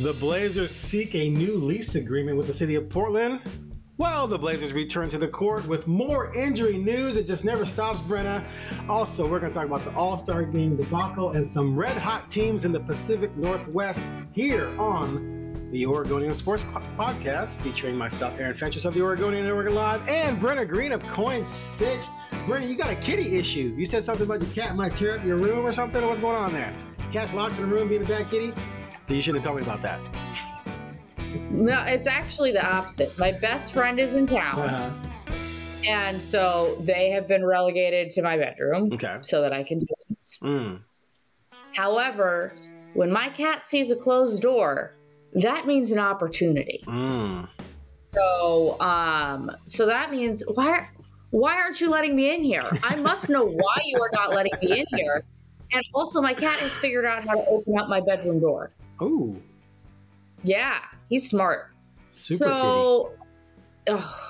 [0.00, 3.40] The Blazers seek a new lease agreement with the city of Portland.
[3.96, 7.16] Well, the Blazers return to the court with more injury news.
[7.16, 8.44] It just never stops, Brenna.
[8.88, 12.30] Also, we're going to talk about the All Star game debacle and some red hot
[12.30, 14.00] teams in the Pacific Northwest
[14.30, 16.62] here on the Oregonian Sports
[16.96, 21.44] Podcast, featuring myself, Aaron Fentress of the Oregonian Oregon Live, and Brenna Greene of KOIN
[21.44, 22.08] Six.
[22.46, 23.74] Brenna, you got a kitty issue.
[23.76, 26.06] You said something about your cat might tear up your room or something.
[26.06, 26.72] What's going on there?
[27.10, 28.52] Cat's locked in the room being a bad kitty?
[29.08, 29.98] So you should have told me about that.
[31.50, 33.18] No, it's actually the opposite.
[33.18, 34.58] My best friend is in town.
[34.58, 34.90] Uh-huh.
[35.86, 39.16] And so they have been relegated to my bedroom okay.
[39.22, 40.38] so that I can do this.
[40.42, 40.80] Mm.
[41.74, 42.52] However,
[42.92, 44.94] when my cat sees a closed door,
[45.32, 46.84] that means an opportunity.
[46.86, 47.48] Mm.
[48.14, 50.86] So, um, so that means why
[51.30, 52.68] why aren't you letting me in here?
[52.82, 55.22] I must know why you are not letting me in here.
[55.72, 58.72] And also, my cat has figured out how to open up my bedroom door.
[59.00, 59.36] Oh,
[60.44, 61.70] yeah, he's smart.
[62.12, 63.12] Super so,
[63.88, 64.28] oh,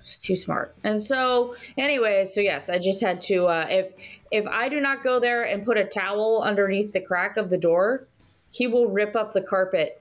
[0.00, 0.74] it's too smart.
[0.84, 3.46] And so, anyway, so yes, I just had to.
[3.46, 3.92] Uh, if
[4.30, 7.58] if I do not go there and put a towel underneath the crack of the
[7.58, 8.06] door,
[8.52, 10.00] he will rip up the carpet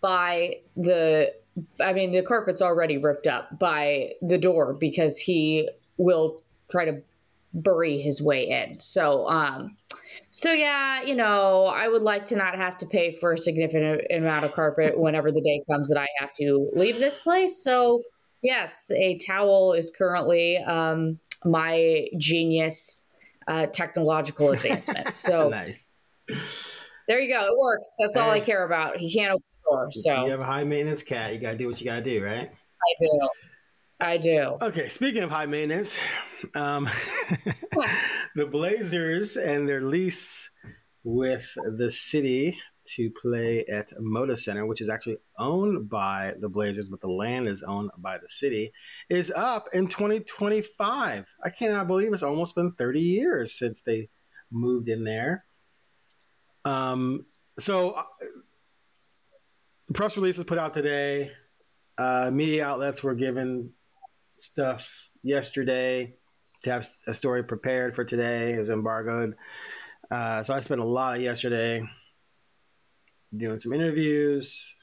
[0.00, 1.32] by the.
[1.80, 5.68] I mean, the carpet's already ripped up by the door because he
[5.98, 7.00] will try to
[7.52, 8.80] bury his way in.
[8.80, 9.76] So, um,
[10.36, 14.02] so yeah, you know, I would like to not have to pay for a significant
[14.10, 17.62] amount of carpet whenever the day comes that I have to leave this place.
[17.62, 18.02] So
[18.42, 23.06] yes, a towel is currently um, my genius
[23.46, 25.14] uh, technological advancement.
[25.14, 25.88] So nice.
[27.06, 27.46] There you go.
[27.46, 27.88] It works.
[28.00, 28.96] That's all I care about.
[28.96, 29.88] He can't open the door.
[29.92, 31.32] So you have a high maintenance cat.
[31.32, 32.50] You gotta do what you gotta do, right?
[32.50, 33.28] I do.
[34.04, 34.56] I do.
[34.60, 35.96] Okay, speaking of high maintenance,
[36.54, 36.88] um,
[38.36, 40.50] the Blazers and their lease
[41.04, 46.88] with the city to play at Moda Center, which is actually owned by the Blazers,
[46.88, 48.72] but the land is owned by the city,
[49.08, 51.24] is up in 2025.
[51.42, 54.10] I cannot believe it's almost been 30 years since they
[54.50, 55.44] moved in there.
[56.64, 57.26] Um,
[57.58, 58.04] so uh,
[59.88, 61.32] the press release was put out today.
[61.96, 63.72] Uh, media outlets were given
[64.44, 66.14] stuff yesterday
[66.62, 68.54] to have a story prepared for today.
[68.54, 69.36] It was embargoed.
[70.10, 71.82] Uh, so I spent a lot of yesterday
[73.36, 74.74] doing some interviews,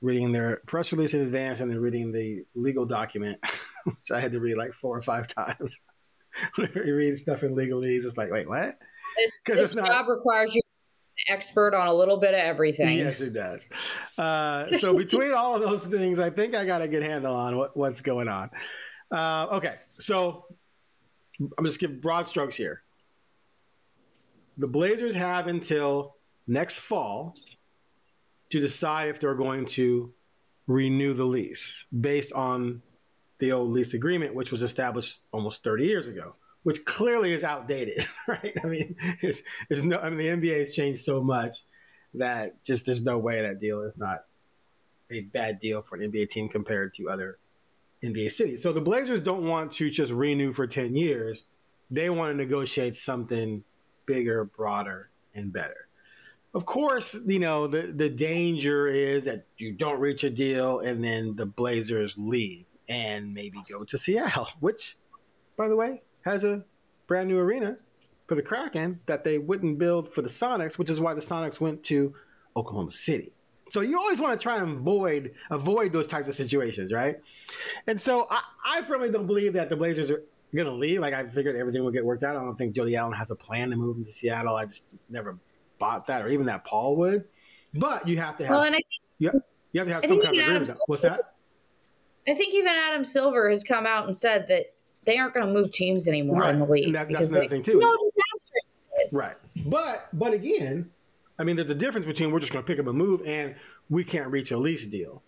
[0.00, 3.38] reading their press release in advance, and then reading the legal document,
[3.84, 5.80] which I had to read like four or five times.
[6.54, 8.78] Whenever you read stuff in legalese, it's like, wait, what?
[9.16, 10.08] This, this job not...
[10.08, 10.61] requires you
[11.28, 12.98] expert on a little bit of everything.
[12.98, 13.64] Yes, it does.
[14.18, 17.56] Uh, so between all of those things, I think I got a good handle on
[17.56, 18.50] what, what's going on.
[19.10, 20.46] Uh, okay, so
[21.58, 22.82] I'm just give broad strokes here.
[24.58, 27.34] The Blazers have until next fall
[28.50, 30.12] to decide if they're going to
[30.66, 32.82] renew the lease based on
[33.38, 38.06] the old lease agreement, which was established almost 30 years ago which clearly is outdated,
[38.28, 38.56] right?
[38.62, 39.42] I mean, there's,
[39.82, 41.56] no, I mean, the NBA has changed so much
[42.14, 44.24] that just there's no way that deal is not
[45.10, 47.38] a bad deal for an NBA team compared to other
[48.02, 48.62] NBA cities.
[48.62, 51.44] So the Blazers don't want to just renew for 10 years.
[51.90, 53.62] They want to negotiate something
[54.06, 55.88] bigger, broader, and better.
[56.54, 61.02] Of course, you know, the, the danger is that you don't reach a deal and
[61.02, 64.96] then the Blazers leave and maybe go to Seattle, which,
[65.56, 66.64] by the way, has a
[67.06, 67.76] brand new arena
[68.26, 71.60] for the Kraken that they wouldn't build for the Sonics, which is why the Sonics
[71.60, 72.14] went to
[72.56, 73.32] Oklahoma City.
[73.70, 77.20] So you always want to try and avoid avoid those types of situations, right?
[77.86, 80.22] And so I, I firmly don't believe that the Blazers are
[80.54, 81.00] going to leave.
[81.00, 82.36] Like I figured everything would get worked out.
[82.36, 84.56] I don't think Jody Allen has a plan to move to Seattle.
[84.56, 85.38] I just never
[85.78, 87.24] bought that, or even that Paul would.
[87.74, 88.52] But you have to have.
[88.52, 88.86] Well, and I think,
[89.18, 89.30] you,
[89.72, 90.70] you have to have some kind of agreement.
[90.86, 91.32] What's that?
[92.28, 94.71] I think even Adam Silver has come out and said that
[95.04, 96.54] they aren't going to move teams anymore right.
[96.54, 96.92] in the league.
[96.92, 97.78] That, that's another they, thing too.
[97.78, 98.78] No disastrous.
[99.14, 100.90] Right, but but again,
[101.38, 103.56] I mean, there's a difference between we're just going to pick up a move and
[103.90, 105.22] we can't reach a lease deal.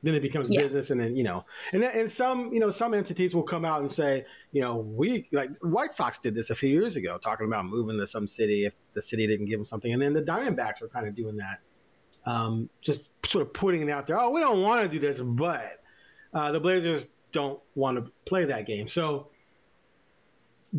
[0.00, 0.62] Then it becomes yeah.
[0.62, 3.64] business, and then you know, and then, and some you know some entities will come
[3.64, 7.18] out and say, you know, we like White Sox did this a few years ago,
[7.18, 10.12] talking about moving to some city if the city didn't give them something, and then
[10.12, 11.58] the Diamondbacks were kind of doing that,
[12.30, 14.20] um, just sort of putting it out there.
[14.20, 15.80] Oh, we don't want to do this, but
[16.32, 18.88] uh, the Blazers don't want to play that game.
[18.88, 19.28] So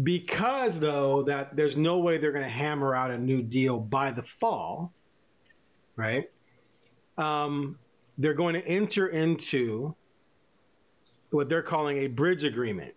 [0.04, 4.12] because though that there's no way they're going to hammer out a new deal by
[4.12, 4.94] the fall,
[5.96, 6.30] right?
[7.18, 7.78] Um,
[8.18, 9.96] they're going to enter into
[11.32, 12.94] what they're calling a bridge agreement.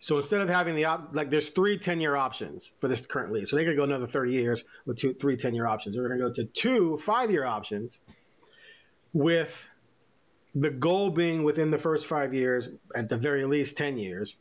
[0.00, 3.32] So instead of having the op, like there's three 10 year options for this current
[3.32, 3.50] lease.
[3.50, 5.96] So they could go another 30 years with two, three 10 year options.
[5.96, 8.00] We're going to go to two five year options
[9.12, 9.68] with
[10.54, 14.36] the goal being within the first five years, at the very least 10 years,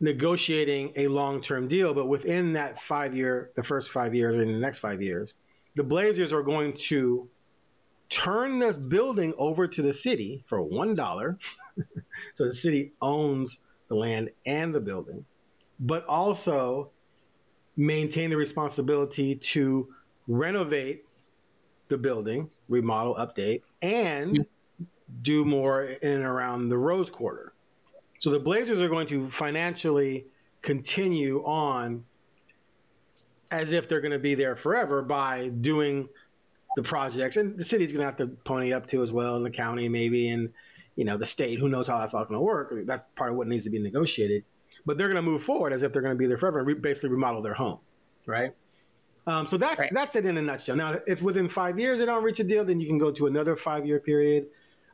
[0.00, 1.94] negotiating a long term deal.
[1.94, 5.34] But within that five year, the first five years, or in the next five years,
[5.74, 7.28] the Blazers are going to
[8.08, 11.38] turn this building over to the city for $1.
[12.34, 15.24] so the city owns the land and the building,
[15.80, 16.90] but also
[17.76, 19.88] maintain the responsibility to
[20.28, 21.05] renovate
[21.88, 24.46] the building, remodel, update, and
[25.22, 27.52] do more in and around the Rose Quarter.
[28.18, 30.26] So the Blazers are going to financially
[30.62, 32.04] continue on
[33.50, 36.08] as if they're going to be there forever by doing
[36.76, 39.46] the projects, and the city's going to have to pony up to as well, and
[39.46, 40.52] the county maybe, and
[40.96, 41.58] you know the state.
[41.58, 42.74] Who knows how that's all going to work?
[42.84, 44.44] That's part of what needs to be negotiated.
[44.84, 46.66] But they're going to move forward as if they're going to be there forever and
[46.66, 47.78] re- basically remodel their home,
[48.26, 48.54] right?
[49.26, 49.90] Um, so that's right.
[49.92, 50.76] that's it in a nutshell.
[50.76, 53.26] Now, if within five years they don't reach a deal, then you can go to
[53.26, 54.46] another five year period.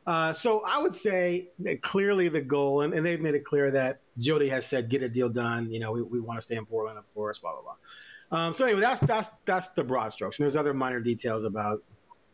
[0.05, 1.49] Uh, so I would say
[1.81, 5.07] clearly the goal, and, and, they've made it clear that Jody has said, get a
[5.07, 5.71] deal done.
[5.71, 8.37] You know, we, we want to stay in Portland, of course, blah, blah, blah.
[8.37, 10.39] Um, so anyway, that's, that's, that's the broad strokes.
[10.39, 11.83] And there's other minor details about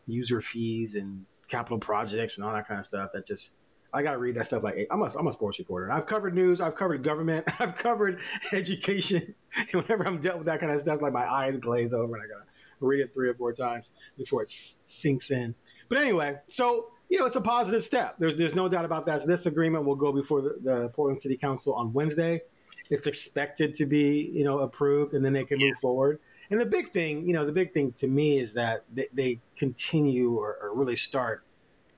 [0.08, 3.50] user fees and capital projects and all that kind of stuff that just,
[3.92, 5.90] I got to read that stuff like I'm a, I'm a sports reporter.
[5.90, 8.20] I've covered news, I've covered government, I've covered
[8.52, 9.34] education.
[9.56, 12.24] And whenever I'm dealt with that kind of stuff, like my eyes glaze over and
[12.24, 15.54] I got to read it three or four times before it sinks in.
[15.88, 18.16] But anyway, so you know, it's a positive step.
[18.18, 19.22] There's there's no doubt about that.
[19.22, 22.42] So this agreement will go before the, the, Portland City Council on Wednesday.
[22.88, 26.20] It's expected to be you know approved, and then they can move forward.
[26.50, 29.40] And the big thing, you know, the big thing to me is that they, they
[29.56, 31.44] continue or, or really start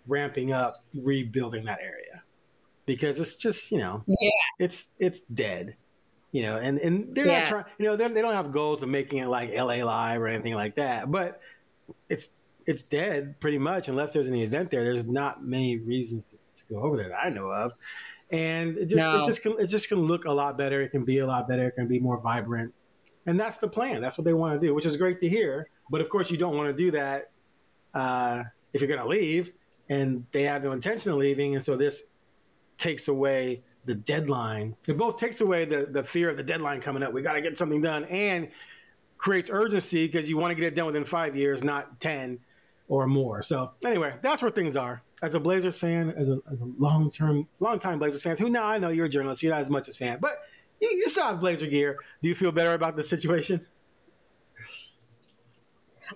[0.06, 2.22] ramping up rebuilding that area
[2.86, 4.30] because it's just you know yeah.
[4.58, 5.76] it's it's dead
[6.32, 7.50] you know and and they're yes.
[7.50, 10.26] not trying you know they don't have goals of making it like la live or
[10.26, 11.40] anything like that but
[12.08, 12.30] it's
[12.66, 14.84] it's dead pretty much unless there's an event there.
[14.84, 17.72] There's not many reasons to, to go over there that I know of,
[18.30, 19.20] and it just no.
[19.20, 20.82] it just can, it just can look a lot better.
[20.82, 21.66] It can be a lot better.
[21.68, 22.72] It can be more vibrant,
[23.26, 24.00] and that's the plan.
[24.00, 25.66] That's what they want to do, which is great to hear.
[25.90, 27.30] But of course, you don't want to do that
[27.94, 29.52] uh, if you're going to leave,
[29.88, 32.04] and they have no intention of leaving, and so this
[32.78, 34.76] takes away the deadline.
[34.86, 37.12] It both takes away the the fear of the deadline coming up.
[37.12, 38.48] We got to get something done, and
[39.18, 42.40] creates urgency because you want to get it done within five years, not ten
[42.88, 43.42] or more.
[43.42, 45.02] So anyway, that's where things are.
[45.22, 48.50] As a Blazers fan, as a, as a long term, long time Blazers fan, who
[48.50, 50.32] now I know you're a journalist, you're not as much as fan, but
[50.80, 51.98] you, you still have Blazer gear.
[52.20, 53.64] Do you feel better about the situation?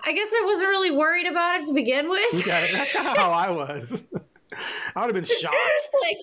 [0.04, 2.44] I guess I wasn't really worried about it to begin with.
[2.46, 4.02] That's kind of how I was.
[4.96, 5.56] I would have been shocked.
[6.02, 6.18] like,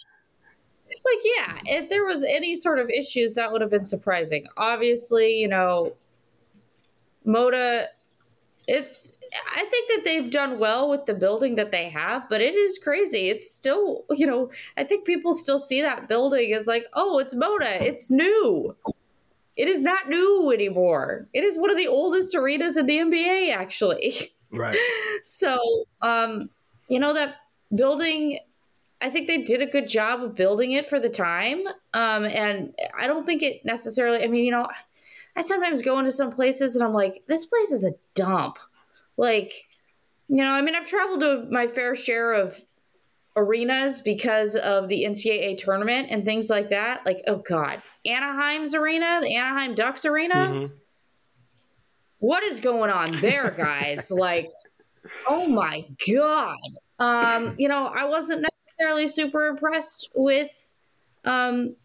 [0.89, 4.47] like yeah, if there was any sort of issues, that would have been surprising.
[4.57, 5.93] Obviously, you know,
[7.25, 7.87] Moda,
[8.67, 9.15] it's
[9.55, 12.77] I think that they've done well with the building that they have, but it is
[12.77, 13.29] crazy.
[13.29, 17.33] It's still, you know, I think people still see that building as like, oh, it's
[17.33, 18.75] Moda, it's new.
[19.55, 21.27] It is not new anymore.
[21.33, 24.15] It is one of the oldest arenas in the NBA, actually.
[24.51, 24.77] Right.
[25.25, 26.49] so, um,
[26.87, 27.35] you know, that
[27.73, 28.39] building,
[29.01, 31.67] I think they did a good job of building it for the time.
[31.93, 34.67] Um, and I don't think it necessarily, I mean, you know,
[35.35, 38.57] I sometimes go into some places and I'm like, this place is a dump.
[39.17, 39.51] Like,
[40.27, 42.61] you know, I mean, I've traveled to my fair share of
[43.35, 47.05] arenas because of the NCAA tournament and things like that.
[47.05, 50.35] Like, oh God, Anaheim's arena, the Anaheim Ducks arena.
[50.35, 50.73] Mm-hmm.
[52.19, 54.11] What is going on there, guys?
[54.15, 54.51] like,
[55.27, 56.57] oh my God.
[56.99, 60.75] Um, you know, I wasn't necessarily super impressed with
[61.25, 61.75] um,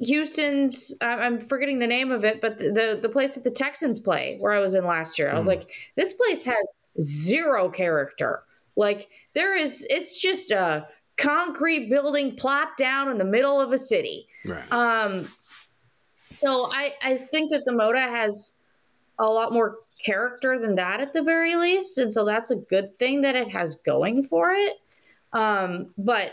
[0.00, 3.98] Houston's I'm forgetting the name of it, but the, the, the place that the Texans
[3.98, 5.30] play where I was in last year.
[5.30, 5.50] I was mm.
[5.50, 8.42] like, this place has zero character.
[8.80, 13.78] Like there is, it's just a concrete building plopped down in the middle of a
[13.78, 14.26] city.
[14.44, 14.72] Right.
[14.72, 15.28] Um,
[16.40, 18.54] so I I think that the Moda has
[19.18, 22.98] a lot more character than that at the very least, and so that's a good
[22.98, 24.76] thing that it has going for it.
[25.34, 26.32] Um, but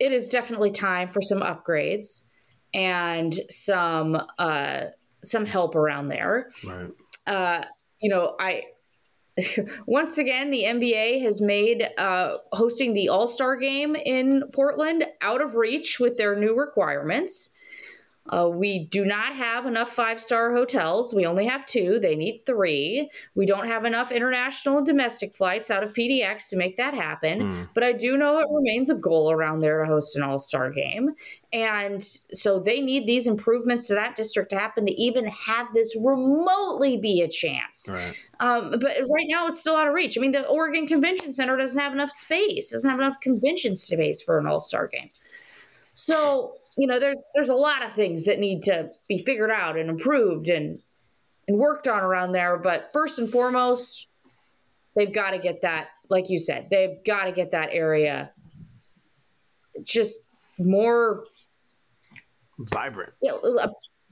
[0.00, 2.26] it is definitely time for some upgrades
[2.74, 4.86] and some uh,
[5.22, 6.50] some help around there.
[6.66, 6.90] Right.
[7.26, 7.64] Uh,
[8.00, 8.64] you know, I
[9.86, 15.40] once again the NBA has made uh, hosting the All Star Game in Portland out
[15.40, 17.54] of reach with their new requirements.
[18.30, 21.14] Uh, we do not have enough five star hotels.
[21.14, 21.98] We only have two.
[21.98, 23.10] They need three.
[23.34, 27.40] We don't have enough international and domestic flights out of PDX to make that happen.
[27.40, 27.68] Mm.
[27.74, 30.70] But I do know it remains a goal around there to host an all star
[30.70, 31.10] game.
[31.52, 35.96] And so they need these improvements to that district to happen to even have this
[35.96, 37.88] remotely be a chance.
[37.90, 38.14] Right.
[38.40, 40.18] Um, but right now it's still out of reach.
[40.18, 44.20] I mean, the Oregon Convention Center doesn't have enough space, doesn't have enough convention space
[44.20, 45.10] for an all star game.
[45.94, 49.76] So you know, there's there's a lot of things that need to be figured out
[49.76, 50.78] and improved and
[51.48, 52.56] and worked on around there.
[52.56, 54.06] But first and foremost,
[54.94, 58.30] they've got to get that, like you said, they've got to get that area
[59.82, 60.20] just
[60.60, 61.24] more
[62.58, 63.32] vibrant, yeah,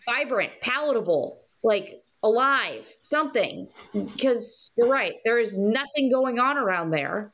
[0.09, 3.69] vibrant, palatable, like alive, something.
[3.93, 7.33] Because you're right, there is nothing going on around there.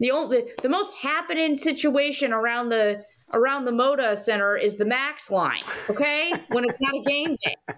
[0.00, 3.04] The only the most happening situation around the
[3.34, 5.60] around the Moda Center is the Max line.
[5.90, 7.74] Okay, when it's not a game day.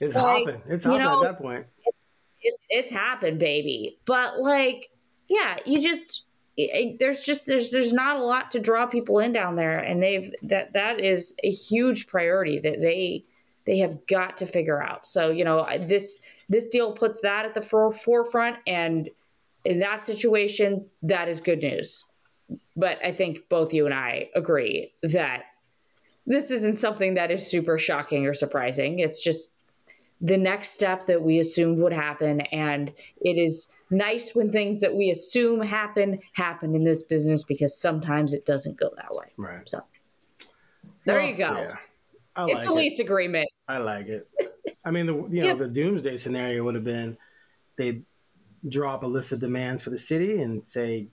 [0.00, 0.60] It's like, hopping.
[0.68, 1.66] It's hopping you know, at that point.
[1.86, 2.06] It's,
[2.42, 3.98] it's it's happened, baby.
[4.04, 4.90] But like,
[5.28, 6.26] yeah, you just
[6.56, 10.02] it, there's just there's there's not a lot to draw people in down there, and
[10.02, 13.22] they've that that is a huge priority that they
[13.64, 15.06] they have got to figure out.
[15.06, 19.08] So you know this this deal puts that at the forefront, and
[19.64, 22.04] in that situation, that is good news
[22.76, 25.44] but I think both you and I agree that
[26.26, 29.00] this isn't something that is super shocking or surprising.
[29.00, 29.54] It's just
[30.20, 32.42] the next step that we assumed would happen.
[32.52, 37.76] And it is nice when things that we assume happen happen in this business because
[37.76, 39.26] sometimes it doesn't go that way.
[39.36, 39.68] Right.
[39.68, 39.82] So
[41.04, 41.52] there well, you go.
[41.52, 41.76] Yeah.
[42.48, 43.50] It's a lease agreement.
[43.68, 44.28] I like it.
[44.86, 45.58] I mean, the you know yep.
[45.58, 47.18] the doomsday scenario would have been
[47.76, 48.02] they
[48.68, 51.08] draw up a list of demands for the city and say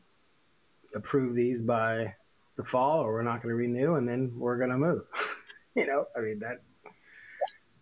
[0.95, 2.13] approve these by
[2.55, 5.03] the fall or we're not going to renew and then we're going to move.
[5.75, 6.61] you know, I mean, that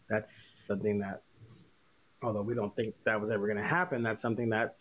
[0.10, 1.24] that's something that,
[2.22, 4.76] although we don't think that was ever going to happen, that's something that,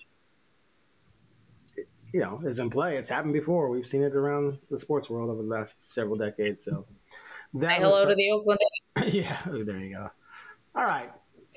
[2.12, 2.97] you know, is in play.
[2.97, 3.68] It's happened before.
[3.68, 6.64] We've seen it around the sports world over the last several decades.
[6.64, 6.87] So,
[7.54, 8.59] that hello to the Oakland
[9.06, 10.11] yeah, there you go.
[10.75, 11.11] All right.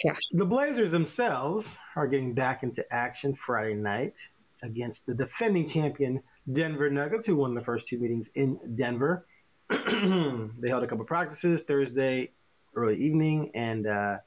[0.03, 0.15] Yeah.
[0.31, 4.17] The Blazers themselves are getting back into action Friday night
[4.63, 6.21] against the defending champion
[6.51, 9.25] Denver Nuggets, who won the first two meetings in Denver.
[9.69, 12.31] they held a couple practices Thursday
[12.75, 14.17] early evening and uh,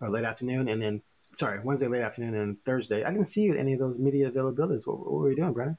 [0.00, 1.02] or late afternoon, and then
[1.36, 3.04] sorry Wednesday late afternoon and Thursday.
[3.04, 4.86] I didn't see you any of those media availabilities.
[4.86, 5.76] What, what were you doing, Brenna?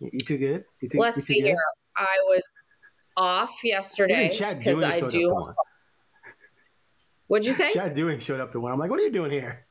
[0.00, 0.64] You, you too good?
[0.80, 1.56] You too, Let's you see here.
[1.96, 2.50] I was
[3.16, 5.54] off yesterday because I do.
[7.26, 7.72] What'd you say?
[7.72, 8.72] Chad Doing showed up to one.
[8.72, 9.66] I'm like, what are you doing here?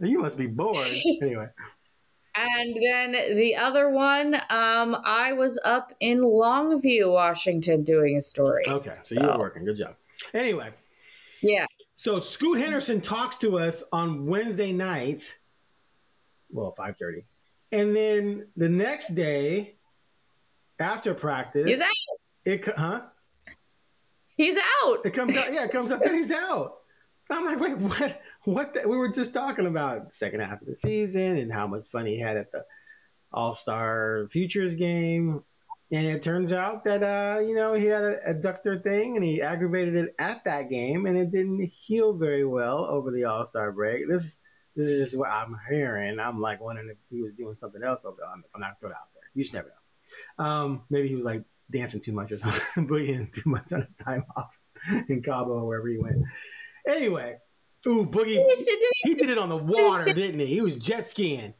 [0.00, 0.74] You must be bored.
[1.22, 1.46] anyway.
[2.38, 8.62] And then the other one, um, I was up in Longview, Washington, doing a story.
[8.68, 9.22] Okay, so, so.
[9.22, 9.64] you were working.
[9.64, 9.96] Good job.
[10.32, 10.70] Anyway.
[11.42, 11.66] Yeah.
[11.96, 15.36] So Scoot Henderson talks to us on Wednesday night.
[16.50, 17.24] Well, five thirty,
[17.72, 19.76] and then the next day,
[20.78, 21.88] after practice, he's out.
[22.44, 23.02] It huh?
[24.36, 25.04] He's out.
[25.04, 25.52] It comes out.
[25.52, 26.78] Yeah, it comes up and he's out.
[27.30, 28.22] I'm like, wait, what?
[28.44, 31.86] What the, we were just talking about second half of the season and how much
[31.86, 32.64] fun he had at the
[33.32, 35.42] All Star Futures game.
[35.90, 39.40] And it turns out that uh, you know he had a adductor thing and he
[39.40, 43.72] aggravated it at that game and it didn't heal very well over the All Star
[43.72, 44.08] break.
[44.08, 44.36] This
[44.76, 46.20] this is just what I'm hearing.
[46.20, 48.18] I'm like wondering if he was doing something else over.
[48.32, 49.24] I'm, I'm not throw it out there.
[49.34, 50.44] You just never know.
[50.44, 53.94] Um, maybe he was like dancing too much or something, boogieing too much on his
[53.96, 54.56] time off
[55.08, 56.22] in Cabo or wherever he went.
[56.88, 57.38] Anyway,
[57.88, 58.44] Ooh, Boogie.
[59.04, 60.46] He did it on the water, didn't he?
[60.46, 61.54] He was jet skiing.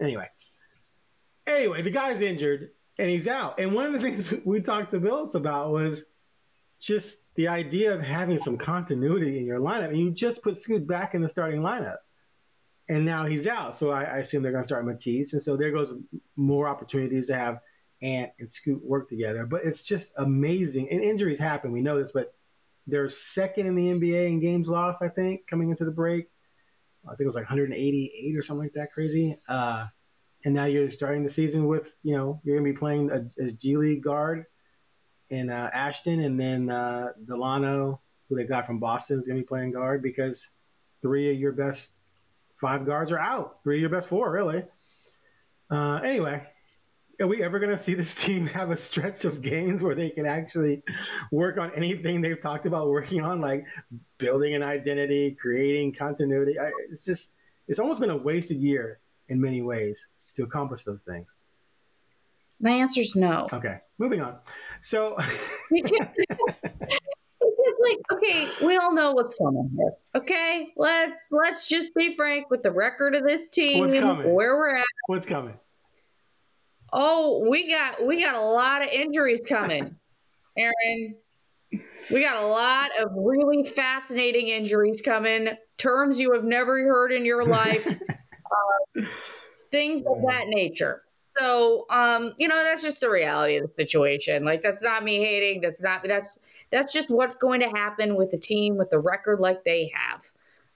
[0.00, 0.28] Anyway.
[1.46, 3.58] Anyway, the guy's injured and he's out.
[3.58, 6.04] And one of the things we talked to Billups about was
[6.80, 9.88] just the idea of having some continuity in your lineup.
[9.88, 11.96] And you just put Scoot back in the starting lineup.
[12.88, 13.74] And now he's out.
[13.74, 15.32] So I, I assume they're going to start Matisse.
[15.32, 15.94] And so there goes
[16.36, 17.60] more opportunities to have
[18.02, 19.46] Ant and Scoot work together.
[19.46, 20.90] But it's just amazing.
[20.90, 21.72] And injuries happen.
[21.72, 22.12] We know this.
[22.12, 22.34] But
[22.86, 26.26] they're second in the NBA in games lost, I think, coming into the break.
[27.06, 29.36] I think it was like 188 or something like that, crazy.
[29.48, 29.86] Uh,
[30.44, 33.52] and now you're starting the season with, you know, you're going to be playing as
[33.54, 34.44] G League guard
[35.30, 37.98] in uh, Ashton, and then uh, Dalano,
[38.28, 40.50] who they got from Boston, is going to be playing guard because
[41.02, 41.92] three of your best
[42.56, 43.62] five guards are out.
[43.62, 44.64] Three of your best four, really.
[45.70, 46.46] Uh, anyway,
[47.20, 50.10] are we ever going to see this team have a stretch of games where they
[50.10, 50.82] can actually
[51.30, 53.64] work on anything they've talked about working on, like
[54.18, 56.58] building an identity, creating continuity?
[56.58, 57.32] I, it's just,
[57.68, 60.06] it's almost been a wasted year in many ways
[60.36, 61.26] to accomplish those things.
[62.60, 63.48] My answer is no.
[63.52, 63.78] Okay.
[63.98, 64.38] moving on.
[64.80, 65.18] So,
[67.66, 69.92] It's like, okay, we all know what's coming here.
[70.14, 74.84] Okay, let's let's just be frank with the record of this team, where we're at.
[75.06, 75.54] what's coming?
[76.96, 79.96] Oh, we got we got a lot of injuries coming,
[80.58, 81.16] Aaron.
[82.12, 85.48] We got a lot of really fascinating injuries coming.
[85.76, 87.86] Terms you have never heard in your life.
[88.08, 89.02] uh,
[89.72, 91.02] things of that nature.
[91.36, 94.44] So, um, you know, that's just the reality of the situation.
[94.44, 95.62] Like, that's not me hating.
[95.62, 96.38] That's not that's
[96.70, 100.30] that's just what's going to happen with the team with the record like they have.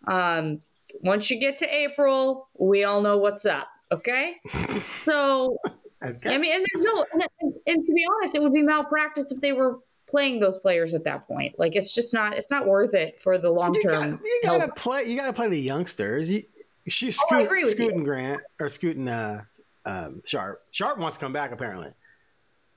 [0.08, 0.62] Um,
[1.00, 3.68] once you get to April, we all know what's up.
[3.92, 4.36] Okay,
[5.04, 5.56] so
[6.04, 6.34] Okay.
[6.34, 9.40] I mean, and there's no, and, and to be honest, it would be malpractice if
[9.40, 9.78] they were
[10.08, 11.58] playing those players at that point.
[11.58, 14.20] Like, it's just not, it's not worth it for the long term.
[14.24, 15.04] you gotta play.
[15.04, 16.30] You gotta play the youngsters.
[16.30, 16.44] You,
[16.86, 17.96] she, Oh, I agree with Scoot you.
[17.96, 19.40] and Grant or Scoot and uh,
[19.84, 20.62] um, Sharpe.
[20.70, 21.52] Sharpe wants to come back.
[21.52, 21.90] Apparently,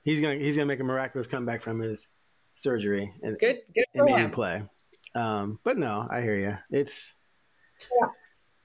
[0.03, 2.07] he's gonna he's gonna make a miraculous comeback from his
[2.55, 4.31] surgery and Good, good and maybe him.
[4.31, 4.63] play.
[5.15, 6.57] Um, but no, I hear you.
[6.77, 7.13] It's
[8.01, 8.07] Yeah.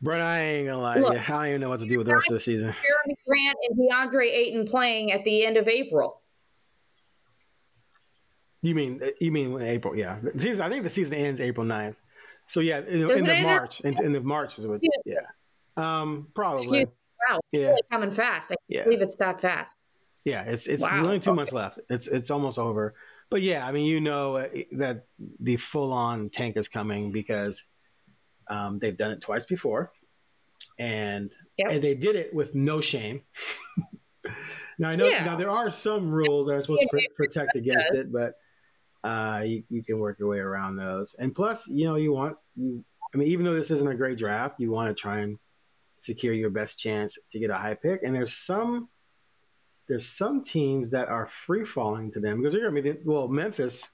[0.03, 0.21] Brent.
[0.23, 1.13] I ain't gonna lie Look.
[1.15, 1.19] you.
[1.19, 2.69] I don't even know what to do with the rest of the season.
[2.71, 6.21] Jerami Grant and DeAndre Ayton playing at the end of April.
[8.63, 9.97] You mean you mean April?
[9.97, 10.63] Yeah, the season.
[10.63, 11.97] I think the season ends April 9th.
[12.47, 14.81] So yeah, in, in the March, in, in the March is what.
[15.05, 15.17] Yeah,
[15.77, 16.63] um, probably.
[16.83, 16.87] Excuse.
[17.29, 17.67] Wow, it's Yeah.
[17.69, 18.53] really coming fast.
[18.53, 18.85] I can't Yeah.
[18.85, 19.77] believe it's that fast.
[20.25, 21.05] Yeah, it's it's Wow.
[21.05, 21.37] only two Okay.
[21.37, 21.79] months left.
[21.89, 22.95] It's it's almost over.
[23.31, 25.07] But yeah, I mean, you know uh, that
[25.41, 27.65] the full on tank is coming because
[28.49, 29.93] um, they've done it twice before,
[30.79, 31.69] and Yep.
[31.73, 33.23] and they did it with no shame.
[34.79, 35.25] now I know Yeah.
[35.25, 38.35] now there are some rules that are supposed to pr- protect against it, but
[39.05, 41.15] uh, you you can work your way around those.
[41.15, 42.85] And plus, you know, you want you.
[43.15, 45.39] I mean, even though this isn't a great draft, you want to try and
[45.99, 48.03] secure your best chance to get a high pick.
[48.03, 48.89] And there's some
[49.89, 53.29] there's some teams that are free falling to them because they're going to be well
[53.29, 53.87] Memphis.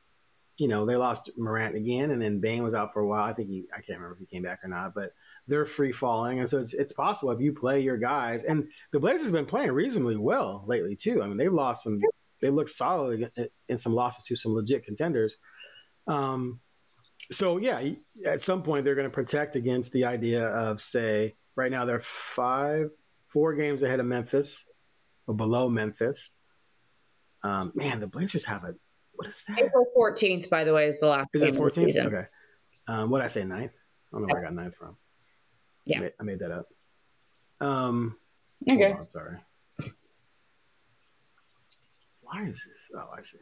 [0.63, 3.25] You know they lost Morant again, and then Bane was out for a while.
[3.25, 5.13] I think he I can't remember if he came back or not, but
[5.49, 8.45] they're free falling, and so it's it's possible if you play your guys.
[8.45, 11.21] And the Blazers have been playing reasonably well lately too.
[11.21, 12.01] I mean they've lost some,
[12.41, 13.33] they look solid
[13.67, 15.35] in, some losses to some legit contenders.
[16.07, 16.61] Um,
[17.33, 17.83] so yeah,
[18.25, 21.99] at some point they're going to protect against the idea of say right now they're
[21.99, 22.91] five,
[23.27, 24.65] four games ahead of Memphis
[25.27, 26.31] or below Memphis.
[27.43, 28.77] Um, man, the Blazers have a
[29.15, 29.59] what is that?
[29.59, 31.97] April 14th, by the way, is the last Is it 14th?
[32.07, 32.27] Okay.
[32.89, 33.73] Um, what did I say, ninth?
[33.73, 34.97] I don't know where I got ninth from.
[35.85, 35.99] Yeah.
[35.99, 36.67] I made, I made that up.
[37.61, 38.17] Um,
[38.69, 38.93] Okay.
[38.93, 39.39] On, sorry.
[42.21, 42.91] Why is this?
[42.97, 43.39] Oh, I see.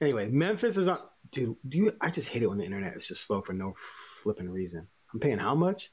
[0.00, 0.98] Anyway, Memphis is on.
[1.30, 1.92] Dude, do you?
[2.00, 3.74] I just hate it when the internet is just slow for no
[4.22, 4.86] flipping reason.
[5.12, 5.90] I'm paying how much?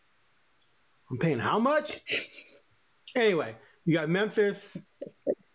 [1.10, 2.01] I'm paying how much?
[3.15, 3.55] anyway,
[3.86, 4.77] you got Memphis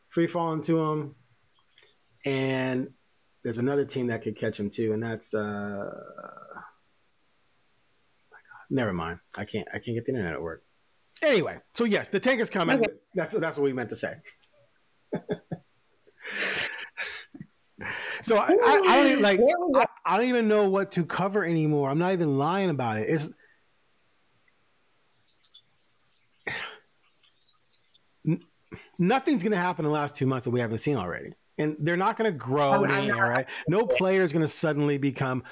[0.09, 1.15] free falling to them,
[2.25, 2.91] and
[3.43, 5.35] there's another team that could catch him too, and that's.
[5.35, 5.91] uh
[8.71, 9.19] Never mind.
[9.37, 9.69] I can't.
[9.73, 10.65] I can't get the internet at work.
[11.23, 12.79] Anyway, so yes, the tank is coming.
[12.79, 12.93] Okay.
[13.15, 14.15] That's that's what we meant to say.
[18.23, 19.39] so I, I, I don't even like.
[19.39, 19.81] There we go.
[19.81, 21.91] I, I don't even know what to cover anymore.
[21.91, 23.09] I'm not even lying about it.
[23.09, 23.31] It's
[28.27, 28.43] N-
[28.99, 31.77] nothing's going to happen in the last two months that we haven't seen already, and
[31.79, 33.47] they're not going to grow oh, I'm- in I'm any not- area.
[33.69, 35.43] No player is going to suddenly become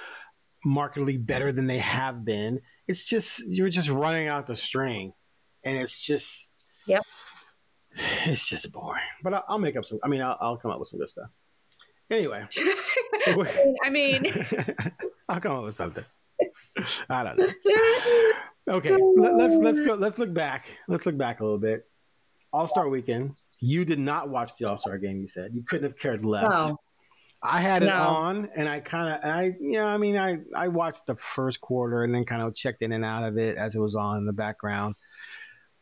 [0.65, 2.61] markedly better than they have been.
[2.87, 5.13] It's just you're just running out the string,
[5.65, 6.55] and it's just
[6.87, 7.05] Yep.
[8.25, 9.03] It's just boring.
[9.23, 9.99] But I'll, I'll make up some.
[10.03, 11.29] I mean, I'll, I'll come up with some good stuff.
[12.11, 12.45] Anyway,
[13.27, 14.27] I mean,
[15.29, 16.05] I'll come up with something.
[17.09, 17.49] I don't know.
[18.69, 19.95] Okay, let, let's let's go.
[19.95, 20.67] Let's look back.
[20.89, 21.89] Let's look back a little bit.
[22.53, 23.35] All Star Weekend.
[23.65, 25.21] You did not watch the All Star game.
[25.21, 26.51] You said you couldn't have cared less.
[26.51, 26.79] no.
[27.45, 27.95] I had it No.
[27.95, 31.61] on, and I kind of, I, you know, I mean, I, I watched the first
[31.61, 34.19] quarter and then kind of checked in and out of it as it was on
[34.19, 34.95] in the background.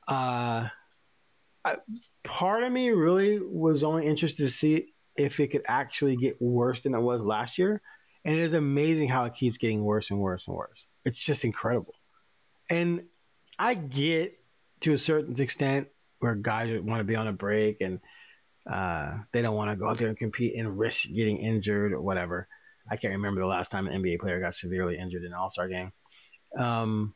[0.09, 0.69] Uh,
[1.64, 1.77] I,
[2.23, 6.81] part of me really was only interested to see if it could actually get worse
[6.81, 7.83] than it was last year,
[8.25, 10.87] and it is amazing how it keeps getting worse and worse and worse.
[11.05, 11.95] It's just incredible,
[12.71, 13.05] and
[13.59, 14.38] I get
[14.81, 15.88] to a certain extent
[16.20, 18.00] where guys want to be on a break and
[18.70, 22.00] uh, they don't want to go out there and compete and risk getting injured or
[22.00, 22.46] whatever.
[22.90, 25.50] I can't remember the last time an NBA player got severely injured in an All
[25.50, 25.92] Star game.
[26.56, 27.14] Um,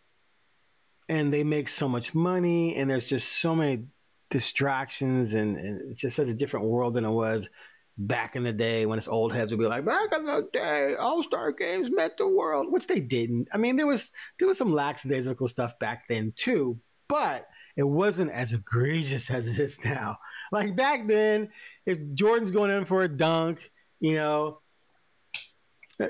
[1.09, 3.87] and they make so much money, and there's just so many
[4.31, 7.49] distractions, and, and it's just such a different world than it was
[7.97, 10.95] back in the day when it's old heads would be like, back in the day,
[10.97, 13.49] All Star games met the world, which they didn't.
[13.53, 18.31] I mean, there was there was some lackadaisical stuff back then too, but it wasn't
[18.31, 20.19] as egregious as it is now.
[20.53, 21.51] Like back then,
[21.87, 24.61] if Jordan's going in for a dunk, you know,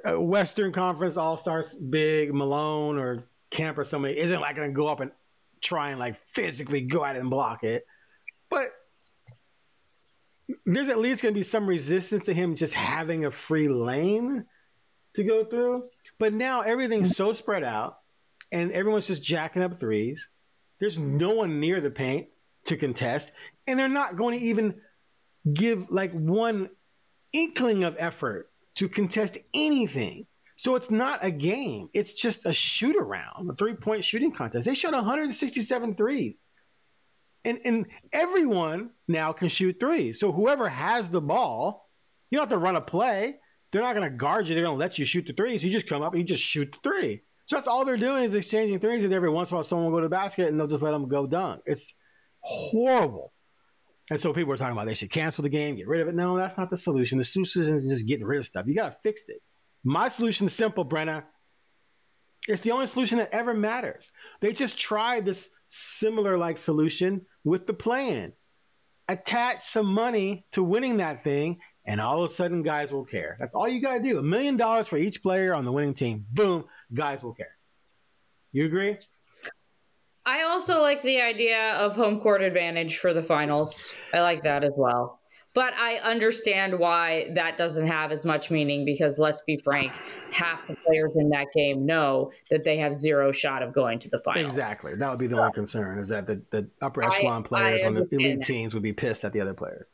[0.06, 4.86] Western Conference All Stars big Malone or Kemp or somebody isn't like going to go
[4.86, 5.12] up and
[5.62, 7.86] try and like physically go out and block it,
[8.50, 8.66] but
[10.66, 14.44] there's at least going to be some resistance to him just having a free lane
[15.14, 15.84] to go through.
[16.18, 17.98] But now everything's so spread out,
[18.52, 20.28] and everyone's just jacking up threes.
[20.80, 22.28] There's no one near the paint
[22.66, 23.32] to contest,
[23.66, 24.80] and they're not going to even
[25.52, 26.70] give like one
[27.32, 30.26] inkling of effort to contest anything.
[30.56, 31.88] So it's not a game.
[31.92, 34.64] It's just a shoot around, a three point shooting contest.
[34.64, 36.42] They shot 167 threes.
[37.44, 40.18] And, and everyone now can shoot threes.
[40.18, 41.90] So whoever has the ball,
[42.30, 43.36] you don't have to run a play.
[43.70, 44.54] They're not going to guard you.
[44.54, 45.62] They're going to let you shoot the threes.
[45.62, 47.22] You just come up and you just shoot the three.
[47.46, 49.04] So that's all they're doing is exchanging threes.
[49.04, 50.82] And every once in a while, someone will go to the basket and they'll just
[50.82, 51.62] let them go dunk.
[51.66, 51.94] It's
[52.40, 53.32] horrible.
[54.10, 56.14] And so people are talking about they should cancel the game, get rid of it.
[56.14, 57.18] No, that's not the solution.
[57.18, 58.66] The solution is just getting rid of stuff.
[58.66, 59.40] You got to fix it.
[59.82, 61.24] My solution is simple, Brenna.
[62.46, 64.10] It's the only solution that ever matters.
[64.40, 68.34] They just tried this similar like solution with the plan.
[69.08, 73.36] Attach some money to winning that thing, and all of a sudden, guys will care.
[73.38, 74.18] That's all you got to do.
[74.18, 76.26] A million dollars for each player on the winning team.
[76.32, 77.56] Boom, guys will care.
[78.52, 78.98] You agree?
[80.26, 83.92] I also like the idea of home court advantage for the finals.
[84.14, 85.20] I like that as well.
[85.54, 89.92] But I understand why that doesn't have as much meaning because let's be frank,
[90.32, 94.08] half the players in that game know that they have zero shot of going to
[94.08, 94.56] the finals.
[94.56, 94.96] Exactly.
[94.96, 97.82] That would be so, the only concern is that the, the upper echelon I, players
[97.84, 98.46] I on the elite that.
[98.46, 99.86] teams would be pissed at the other players.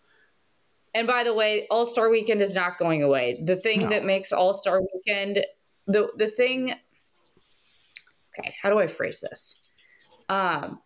[0.94, 3.40] And by the way, All Star Weekend is not going away.
[3.44, 3.88] The thing no.
[3.90, 5.44] that makes All Star Weekend
[5.87, 6.72] the the thing.
[8.38, 9.61] Okay, how do I phrase this?
[10.29, 10.81] Um,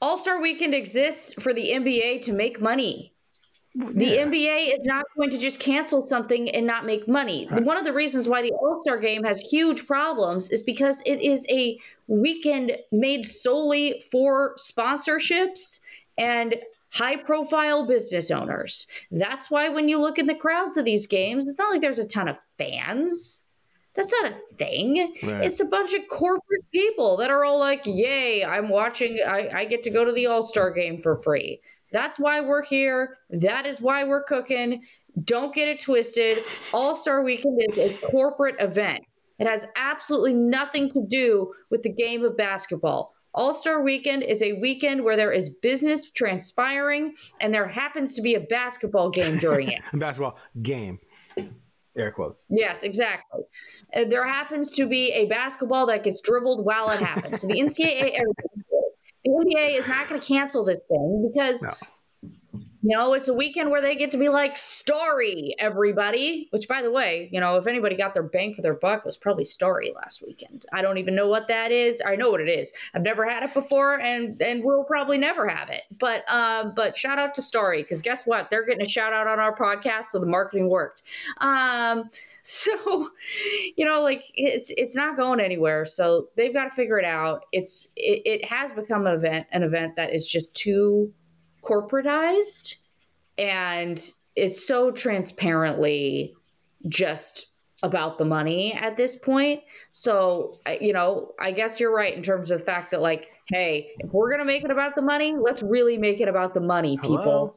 [0.00, 3.12] All Star Weekend exists for the NBA to make money.
[3.74, 4.24] The yeah.
[4.24, 7.46] NBA is not going to just cancel something and not make money.
[7.48, 7.62] Right.
[7.62, 11.20] One of the reasons why the All Star game has huge problems is because it
[11.20, 15.80] is a weekend made solely for sponsorships
[16.16, 16.56] and
[16.90, 18.86] high profile business owners.
[19.10, 21.98] That's why when you look in the crowds of these games, it's not like there's
[21.98, 23.44] a ton of fans.
[23.94, 25.14] That's not a thing.
[25.22, 25.44] Right.
[25.44, 29.64] It's a bunch of corporate people that are all like, yay, I'm watching, I, I
[29.64, 31.60] get to go to the All Star game for free.
[31.92, 33.18] That's why we're here.
[33.30, 34.82] That is why we're cooking.
[35.24, 36.44] Don't get it twisted.
[36.72, 39.00] All Star Weekend is a corporate event.
[39.38, 43.14] It has absolutely nothing to do with the game of basketball.
[43.38, 48.20] All Star Weekend is a weekend where there is business transpiring and there happens to
[48.20, 49.80] be a basketball game during it.
[49.94, 50.98] basketball game
[51.96, 52.44] air quotes.
[52.50, 53.42] Yes, exactly.
[53.94, 57.42] Uh, there happens to be a basketball that gets dribbled while it happens.
[57.42, 58.18] So the NCAA,
[59.24, 61.74] the NBA is not going to cancel this thing because no.
[62.80, 66.46] You know, it's a weekend where they get to be like, Starry, everybody.
[66.50, 69.06] Which, by the way, you know, if anybody got their bang for their buck, it
[69.06, 70.64] was probably Starry last weekend.
[70.72, 72.00] I don't even know what that is.
[72.06, 72.72] I know what it is.
[72.94, 75.82] I've never had it before, and and we'll probably never have it.
[75.98, 78.48] But um, but shout out to Starry because guess what?
[78.48, 81.02] They're getting a shout out on our podcast, so the marketing worked.
[81.38, 82.10] Um,
[82.44, 83.10] so
[83.76, 85.84] you know, like it's it's not going anywhere.
[85.84, 87.44] So they've got to figure it out.
[87.50, 91.12] It's it, it has become an event, an event that is just too
[91.62, 92.76] corporatized
[93.36, 94.00] and
[94.36, 96.34] it's so transparently
[96.88, 97.46] just
[97.82, 99.62] about the money at this point.
[99.90, 103.92] So, you know, I guess you're right in terms of the fact that, like, hey,
[103.98, 106.60] if we're going to make it about the money, let's really make it about the
[106.60, 107.56] money, people.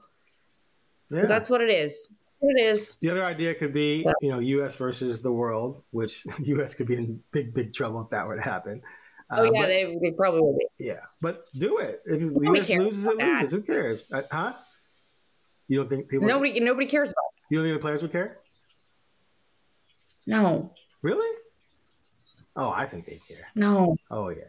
[1.10, 1.36] Because yeah.
[1.36, 2.18] that's what it is.
[2.42, 2.96] It is.
[3.02, 4.76] The other idea could be, you know, U.S.
[4.76, 6.74] versus the world, which U.S.
[6.74, 8.82] could be in big, big trouble if that were to happen.
[9.34, 10.68] Oh yeah, uh, but, they, they probably will be.
[10.78, 12.02] Yeah, but do it.
[12.06, 13.52] If the US loses, it loses.
[13.52, 14.12] Who cares?
[14.12, 14.54] Uh, huh?
[15.68, 16.28] You don't think people?
[16.28, 16.60] Nobody.
[16.60, 17.24] Nobody cares about.
[17.36, 17.54] It.
[17.54, 18.40] You don't think the players would care?
[20.28, 20.74] No.
[21.02, 21.38] Really?
[22.56, 23.48] Oh, I think they care.
[23.56, 23.96] No.
[24.10, 24.44] Oh yeah.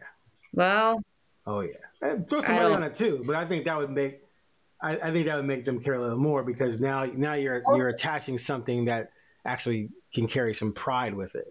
[0.53, 1.01] Well.
[1.47, 1.75] Oh yeah.
[2.01, 4.21] And throw some money on it too, but I think that would make.
[4.81, 7.63] I, I, think that would make them care a little more because now, now you're
[7.73, 9.11] you're attaching something that
[9.45, 11.47] actually can carry some pride with it.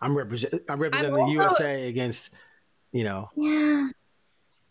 [0.00, 0.64] I'm represent.
[0.68, 2.30] I'm representing I'm the USA against
[2.92, 3.30] you know.
[3.36, 3.88] Yeah.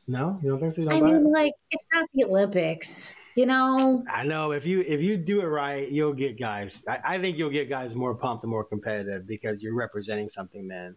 [0.08, 0.84] No, you don't think so?
[0.84, 1.30] Don't I mean, it?
[1.30, 4.04] like it's not the Olympics, you know.
[4.08, 6.84] I know if you if you do it right, you'll get guys.
[6.88, 10.68] I, I think you'll get guys more pumped and more competitive because you're representing something.
[10.68, 10.96] man.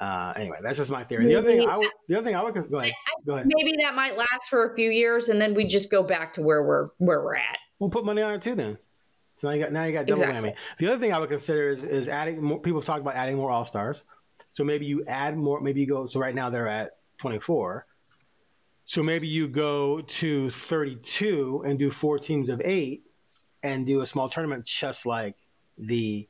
[0.00, 1.26] uh, anyway, that's just my theory.
[1.26, 2.92] Maybe, the other thing I would, the other thing I would go ahead,
[3.24, 3.46] go ahead.
[3.46, 6.42] Maybe that might last for a few years, and then we just go back to
[6.42, 7.58] where we're where we're at.
[7.78, 8.78] We'll put money on it too, then.
[9.36, 10.50] So now you got now you got double exactly.
[10.50, 10.54] whammy.
[10.78, 12.58] The other thing I would consider is, is adding more.
[12.58, 14.02] People talk about adding more all stars.
[14.50, 15.60] So maybe you add more.
[15.60, 16.06] Maybe you go.
[16.06, 17.86] So right now they're at 24.
[18.84, 23.02] So maybe you go to 32 and do four teams of eight
[23.62, 25.36] and do a small tournament just like
[25.76, 26.28] the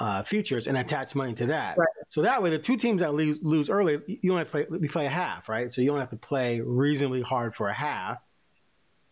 [0.00, 1.76] uh, futures and attach money to that.
[1.76, 1.88] Right.
[2.08, 4.66] So that way, the two teams that lose, lose early, you only have to play,
[4.70, 5.70] we play a half, right?
[5.70, 8.18] So you don't have to play reasonably hard for a half.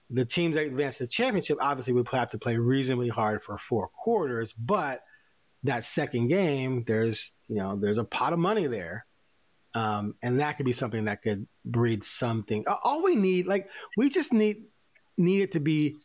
[0.09, 3.59] The teams that advance to the championship obviously would have to play reasonably hard for
[3.59, 5.03] four quarters, but
[5.64, 9.07] that second game, there's you know there's a pot of money there,
[9.75, 12.64] um, and that could be something that could breed something.
[12.66, 14.64] All we need, like we just need
[15.16, 15.97] need it to be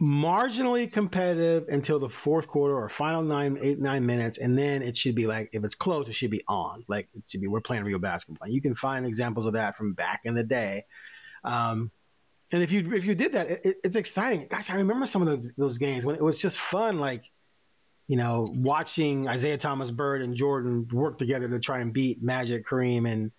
[0.00, 4.96] marginally competitive until the fourth quarter or final nine, eight, nine minutes, and then it
[4.96, 6.84] should be like if it's close, it should be on.
[6.88, 8.48] Like it should be we're playing real basketball.
[8.48, 10.86] You can find examples of that from back in the day.
[11.44, 11.90] Um,
[12.52, 14.46] and if you if you did that, it, it's exciting.
[14.50, 16.98] Gosh, I remember some of those, those games when it was just fun.
[16.98, 17.24] Like
[18.10, 22.66] you know, watching Isiah Thomas Bird and Jordan work together to try and beat Magic,
[22.66, 23.30] Kareem, and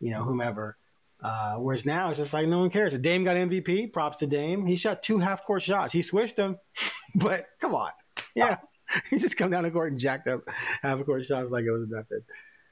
[0.00, 0.78] you know whomever.
[1.22, 2.94] Uh, whereas now it's just like no one cares.
[2.94, 3.92] Dame got MVP.
[3.92, 4.64] Props to Dame.
[4.64, 5.92] He shot two half court shots.
[5.92, 6.56] He swished them,
[7.14, 7.90] but come on,
[8.34, 8.56] yeah,
[9.10, 10.40] he just come down the court and jacked up
[10.80, 12.20] half court shots like it was nothing.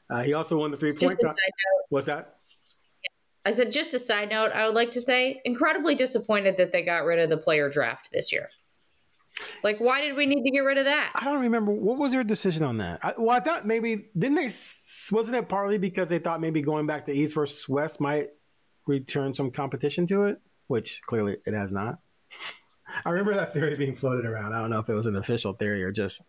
[0.09, 1.20] Uh, he also won the three point.
[1.20, 1.35] Con-
[1.90, 2.37] What's that?
[3.44, 6.80] I said, just a side note, I would like to say, incredibly disappointed that they
[6.80, 8.48] got rid of the player draft this year.
[9.62, 11.12] Like, why did we need to get rid of that?
[11.14, 11.72] I don't remember.
[11.72, 13.00] What was their decision on that?
[13.02, 14.50] I, well, I thought maybe didn't they?
[15.12, 18.30] Wasn't it partly because they thought maybe going back to East versus West might
[18.86, 21.98] return some competition to it, which clearly it has not.
[23.04, 24.52] I remember that theory being floated around.
[24.52, 26.22] I don't know if it was an official theory or just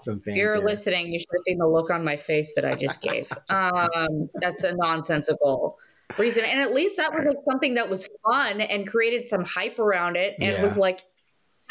[0.00, 0.34] some fan.
[0.34, 0.66] If you're theory.
[0.66, 3.30] listening, you should have seen the look on my face that I just gave.
[3.48, 5.78] um, that's a nonsensical
[6.18, 9.78] reason, and at least that was like something that was fun and created some hype
[9.78, 10.62] around it, and yeah.
[10.62, 11.04] was like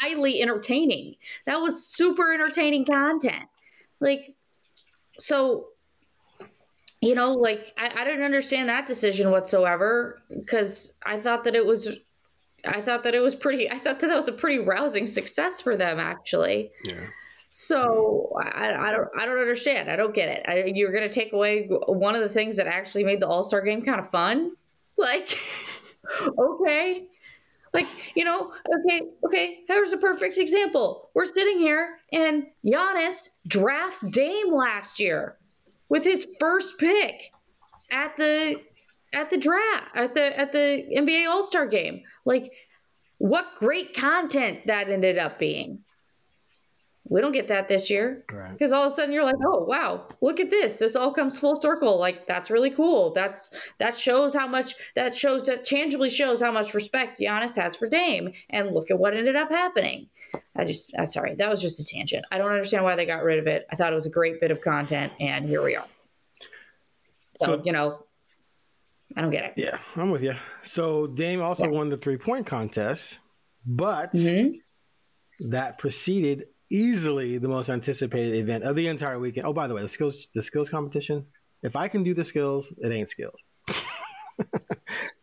[0.00, 1.16] highly entertaining.
[1.46, 3.44] That was super entertaining content.
[4.00, 4.34] Like,
[5.18, 5.66] so,
[7.00, 11.66] you know, like I, I didn't understand that decision whatsoever because I thought that it
[11.66, 11.98] was,
[12.64, 15.60] I thought that it was pretty, I thought that that was a pretty rousing success
[15.60, 16.70] for them actually.
[16.84, 17.06] Yeah.
[17.50, 19.90] So I, I don't I don't understand.
[19.90, 20.44] I don't get it.
[20.48, 23.42] I, you're going to take away one of the things that actually made the All
[23.42, 24.52] Star game kind of fun.
[24.96, 25.36] Like,
[26.38, 27.06] okay,
[27.72, 31.08] like, you know, okay, okay, here's a perfect example.
[31.14, 35.36] We're sitting here and Giannis drafts Dame last year
[35.88, 37.32] with his first pick
[37.90, 38.60] at the
[39.12, 42.02] at the draft at the at the NBA All-Star game.
[42.24, 42.52] Like
[43.18, 45.80] what great content that ended up being.
[47.04, 48.72] We don't get that this year because right.
[48.72, 50.78] all of a sudden you're like, oh wow, look at this!
[50.78, 51.98] This all comes full circle.
[51.98, 53.12] Like that's really cool.
[53.12, 57.74] That's that shows how much that shows that tangibly shows how much respect Giannis has
[57.74, 58.32] for Dame.
[58.50, 60.08] And look at what ended up happening.
[60.54, 62.26] I just, I'm sorry, that was just a tangent.
[62.30, 63.66] I don't understand why they got rid of it.
[63.72, 65.86] I thought it was a great bit of content, and here we are.
[67.40, 68.04] So, so you know,
[69.16, 69.52] I don't get it.
[69.56, 70.34] Yeah, I'm with you.
[70.62, 71.70] So Dame also yeah.
[71.70, 73.18] won the three point contest,
[73.66, 75.48] but mm-hmm.
[75.50, 79.46] that preceded easily the most anticipated event of the entire weekend.
[79.46, 81.26] Oh, by the way, the skills the skills competition.
[81.62, 83.42] If I can do the skills, it ain't skills.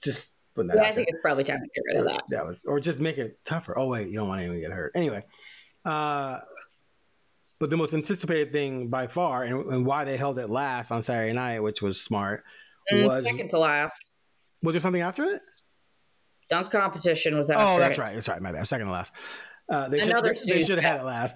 [0.04, 0.78] just putting that.
[0.78, 1.06] Yeah, I think there.
[1.08, 2.24] it's probably time to get rid of that.
[2.30, 3.78] That was, or just make it tougher.
[3.78, 4.92] Oh wait, you don't want anyone to get hurt.
[4.94, 5.24] Anyway,
[5.86, 6.40] uh,
[7.60, 11.02] but the most anticipated thing by far, and, and, why they held it last on
[11.02, 12.44] Saturday night, which was smart,
[12.92, 14.12] mm, was second to last.
[14.62, 15.42] Was there something after it?
[16.50, 17.64] Dunk competition was after.
[17.64, 18.02] Oh, that's it.
[18.02, 18.14] right.
[18.14, 18.42] That's right.
[18.42, 18.66] My bad.
[18.68, 19.12] Second to last.
[19.70, 21.36] Uh, they Another should, they, they should have had it last.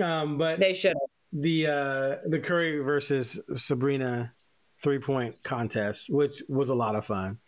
[0.00, 0.96] Um, but they should
[1.32, 4.34] the uh, the Curry versus Sabrina
[4.82, 7.38] three point contest, which was a lot of fun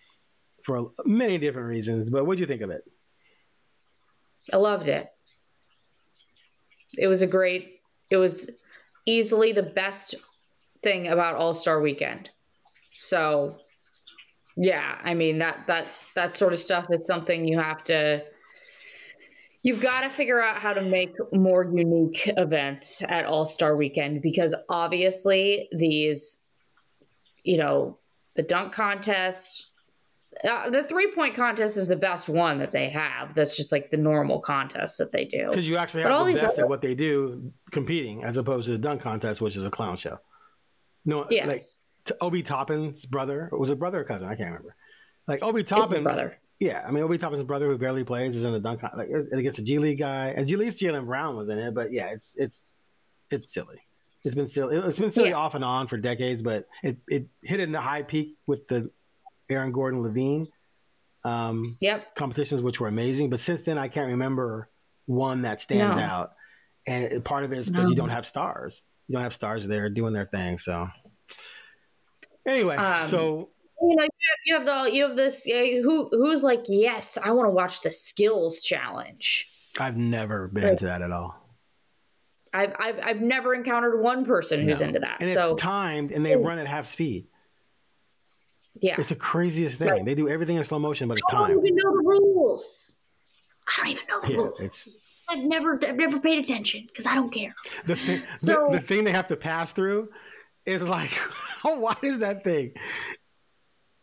[0.62, 2.11] for many different reasons.
[2.11, 2.83] But what do you think of it?
[4.53, 5.09] I loved it.
[6.97, 7.81] It was a great.
[8.11, 8.51] It was
[9.07, 10.14] easily the best
[10.83, 12.31] thing about All Star Weekend.
[12.99, 13.59] So,
[14.57, 18.25] yeah, I mean that that that sort of stuff is something you have to
[19.64, 24.20] You've got to figure out how to make more unique events at All Star Weekend
[24.20, 26.44] because obviously these,
[27.44, 27.98] you know,
[28.37, 29.72] the dunk contest,
[30.46, 33.35] uh, the three point contest is the best one that they have.
[33.35, 35.46] That's just like the normal contest that they do.
[35.48, 36.64] Because you actually have but the best other...
[36.64, 39.96] at what they do competing, as opposed to the dunk contest, which is a clown
[39.96, 40.18] show.
[41.07, 41.81] No, yes.
[42.07, 44.29] like Obi Toppin's brother was it brother or cousin?
[44.29, 44.77] I can't remember.
[45.27, 46.38] Like Obi Toppin, brother.
[46.61, 49.59] Yeah, I mean, Obi Toppin's brother, who barely plays, is in the dunk like against
[49.59, 51.75] a G League guy, and G League's Jaylen Brown was in it.
[51.75, 52.73] But yeah, it's it's
[53.31, 53.81] it's silly.
[54.23, 54.77] It's been silly.
[54.77, 55.37] It's been silly yeah.
[55.37, 58.90] off and on for decades, but it it hit in a high peak with the
[59.51, 60.47] Aaron Gordon LaVine
[61.25, 62.14] um, yep.
[62.14, 63.31] competitions, which were amazing.
[63.31, 64.69] But since then, I can't remember
[65.07, 66.03] one that stands no.
[66.03, 66.33] out.
[66.87, 67.90] And part of it is because no.
[67.90, 68.83] you don't have stars.
[69.09, 70.59] You don't have stars there doing their thing.
[70.59, 70.88] So
[72.47, 73.51] anyway, um, so
[73.90, 74.07] you know,
[74.47, 77.90] you have, the you have this who who's like, yes, I want to watch the
[77.92, 79.49] skills challenge.
[79.79, 81.35] I've never been into that at all.
[82.53, 84.87] I've, I've I've never encountered one person who's No.
[84.88, 85.16] into that.
[85.20, 87.27] And so it's timed, and they run at half speed.
[88.81, 89.88] yeah, It's the craziest thing.
[89.88, 90.05] Right.
[90.05, 91.66] They do everything in slow motion, but it's timed I don't timed.
[91.66, 92.99] even know the rules.
[93.66, 94.61] I don't even know the Yeah, rules.
[94.61, 97.55] it's I've never I've never paid attention because I don't care.
[97.87, 98.20] the thing.
[98.37, 100.11] So- the, the thing they have to pass through
[100.66, 101.11] is like,
[101.62, 102.73] how wide is that thing?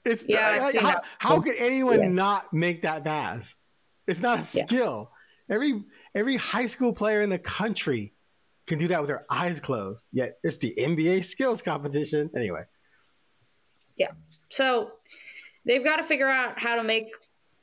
[0.03, 2.07] It's Yeah, I've like, how, how could anyone Yeah.
[2.09, 3.53] not make that pass?
[4.07, 4.65] It's not a Yeah.
[4.65, 5.11] skill.
[5.49, 5.83] Every
[6.15, 8.13] every high school player in the country
[8.67, 10.05] can do that with their eyes closed.
[10.11, 12.29] Yet it's the NBA skills competition.
[12.35, 12.63] Anyway,
[13.95, 14.11] Yeah.
[14.49, 14.91] So
[15.65, 17.07] they've got to figure out how to make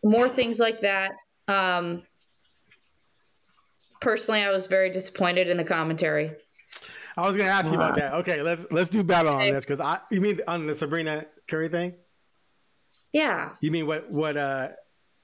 [0.05, 1.12] more things like that.
[1.48, 2.05] Um,
[4.01, 6.33] personally, I was very disappointed in the commentary.
[7.16, 8.14] I was going to ask you about that.
[8.14, 11.68] Okay, let's let's do battle on this because I you mean on the Sabrina Curry
[11.68, 11.94] thing?
[13.12, 14.68] Yeah, You mean what what uh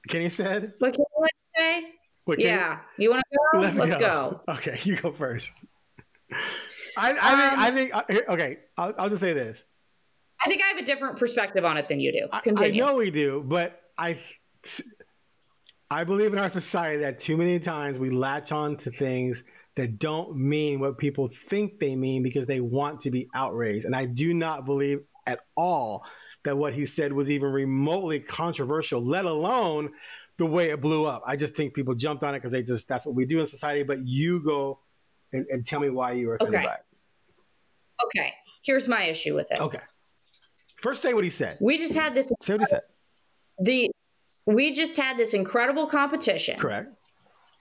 [0.08, 0.72] Kenny said?
[0.78, 1.82] what can you say?
[2.24, 3.60] What Kenny- Yeah, you want to go?
[3.60, 4.40] Let's, go.
[4.48, 5.50] Okay, you go first.
[6.96, 7.94] I, I think I Um, think
[8.28, 8.58] uh, okay.
[8.78, 9.64] I'll, I'll just say this.
[10.44, 12.28] I think I have a different perspective on it than you do.
[12.32, 14.18] I, I know we do, but I
[15.90, 19.44] I believe in our society that too many times we latch on to things
[19.76, 23.84] that don't mean what people think they mean because they want to be outraged.
[23.84, 26.04] And I do not believe at all
[26.44, 29.90] that what he said was even remotely controversial, let alone
[30.36, 31.22] the way it blew up.
[31.26, 33.46] I just think people jumped on it because they just that's what we do in
[33.46, 33.82] society.
[33.82, 34.78] But you go
[35.32, 36.66] and, and tell me why you were offended Okay.
[36.66, 36.80] by it.
[38.06, 39.60] Okay, here's my issue with it.
[39.60, 39.78] Okay.
[40.82, 41.56] First, say what he said.
[41.60, 42.82] We just had this Say what he said.
[43.58, 43.90] the
[44.46, 46.58] we just had this incredible competition.
[46.58, 46.88] Correct.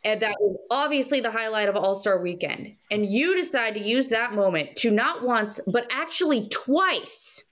[0.03, 2.75] And that was obviously the highlight of All Star Weekend.
[2.91, 7.45] And you decide to use that moment to not once, but actually twice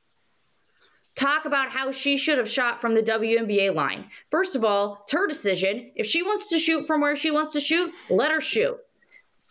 [1.21, 4.09] talk about how she should have shot from the WNBA line.
[4.31, 5.91] First of all, it's her decision.
[5.95, 8.77] If she wants to shoot from where she wants to shoot, let her shoot.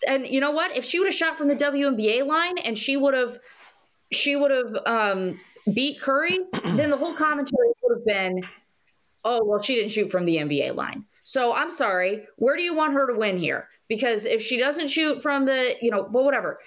[0.06, 0.76] And you know what?
[0.76, 3.38] If she would have shot from the WNBA line and she would have
[4.12, 5.40] she would have um,
[5.72, 8.42] beat Curry, then the whole commentary would have been,
[9.24, 11.04] oh, well, she didn't shoot from the NBA line.
[11.22, 12.26] So I'm sorry.
[12.36, 13.68] Where do you want her to win here?
[13.88, 16.58] Because if she doesn't shoot from the, you know, well, whatever.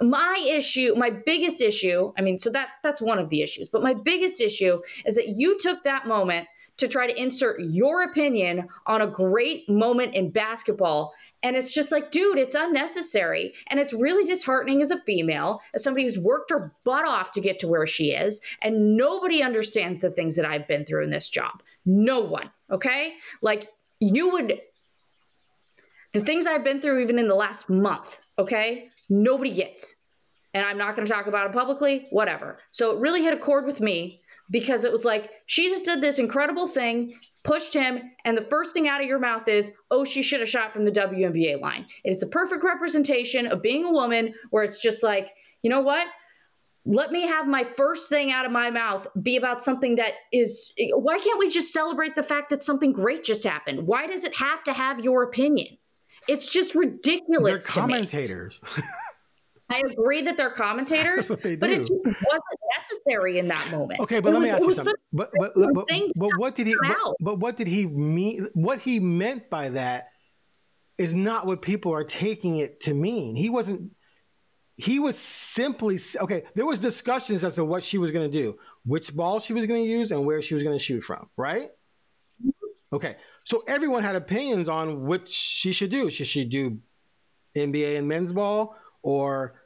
[0.00, 3.82] My issue, my biggest issue, I mean, so that that's one of the issues, but
[3.82, 8.68] my biggest issue is that you took that moment to try to insert your opinion
[8.86, 11.12] on a great moment in basketball.
[11.42, 13.52] And it's just like, dude, it's unnecessary.
[13.68, 17.40] And it's really disheartening as a female, as somebody who's worked her butt off to
[17.40, 18.40] get to where she is.
[18.62, 21.62] And nobody understands the things that I've been through in this job.
[21.84, 22.50] No one.
[22.70, 23.14] Okay.
[23.42, 23.68] Like,
[24.00, 24.60] you would,
[26.12, 28.20] the things I've been through even in the last month.
[28.38, 28.88] Okay.
[29.08, 29.96] Nobody gets.
[30.52, 32.58] And I'm not going to talk about it publicly, whatever.
[32.70, 36.00] So it really hit a chord with me because it was like, she just did
[36.00, 37.14] this incredible thing
[37.44, 40.48] pushed him, and the first thing out of your mouth is, oh, she should have
[40.48, 41.86] shot from the WNBA line.
[42.02, 45.30] It's a perfect representation of being a woman where it's just like,
[45.62, 46.06] you know what?
[46.86, 50.72] Let me have my first thing out of my mouth be about something that is.
[50.92, 53.86] Why can't we just celebrate the fact that something great just happened?
[53.86, 55.78] Why does it have to have your opinion?
[56.28, 57.74] It's just They're ridiculous me.
[57.74, 58.60] commentators.
[59.70, 64.00] I agree that they're commentators, they but it just wasn't necessary in that moment.
[64.00, 64.92] Okay, but It let me ask you something.
[65.12, 66.76] But but but, but what did he?
[66.80, 68.48] But, but what did he mean?
[68.52, 70.08] What he meant by that
[70.98, 73.36] is not what people are taking it to mean.
[73.36, 73.92] He wasn't.
[74.76, 76.44] He was simply okay.
[76.54, 79.66] There was discussions as to what she was going to do, which ball she was
[79.66, 81.28] going to use, and where she was going to shoot from.
[81.36, 81.70] Right.
[82.44, 82.96] Mm-hmm.
[82.96, 86.10] Okay, so everyone had opinions on what she should do.
[86.10, 86.78] Should she do
[87.54, 89.60] NBA and men's ball, or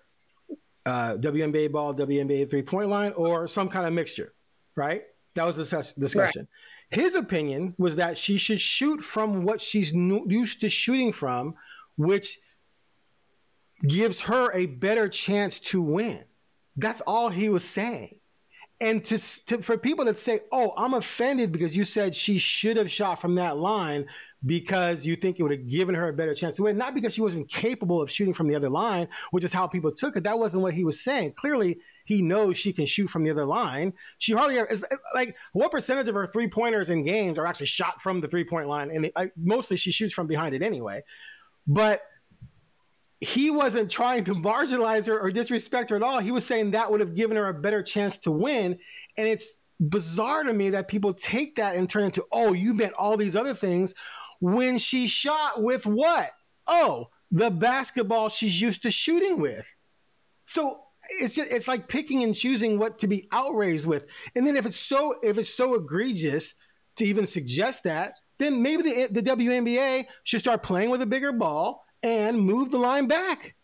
[0.84, 4.34] uh, WNBA ball, WNBA three point line, or some kind of mixture,
[4.74, 5.02] right?
[5.34, 6.48] That was the discuss- discussion.
[6.90, 11.54] His opinion was that she should shoot from what she's used to shooting from,
[11.96, 12.38] which
[13.86, 16.24] gives her a better chance to win.
[16.76, 18.17] That's all he was saying.
[18.80, 22.76] And to, to for people that say, "Oh, I'm offended because you said she should
[22.76, 24.06] have shot from that line,"
[24.46, 27.12] because you think it would have given her a better chance to win, not because
[27.12, 30.22] she wasn't capable of shooting from the other line, which is how people took it.
[30.22, 31.32] That wasn't what he was saying.
[31.32, 33.92] Clearly, he knows she can shoot from the other line.
[34.18, 37.66] She hardly ever, is like what percentage of her three pointers in games are actually
[37.66, 41.02] shot from the three point line, and mostly she shoots from behind it anyway.
[41.66, 42.02] But
[43.20, 46.20] he wasn't trying to marginalize her or disrespect her at all.
[46.20, 48.78] He was saying that would have given her a better chance to win.
[49.16, 52.74] And it's bizarre to me that people take that and turn it into, oh, you
[52.74, 53.94] meant all these other things
[54.40, 56.30] when she shot with what?
[56.66, 59.66] Oh, the basketball she's used to shooting with.
[60.44, 64.06] So it's just, it's like picking and choosing what to be outraged with.
[64.34, 66.54] And then if it's so if it's so egregious
[66.96, 71.32] to even suggest that, then maybe the the WNBA should start playing with a bigger
[71.32, 73.54] ball and move the line back.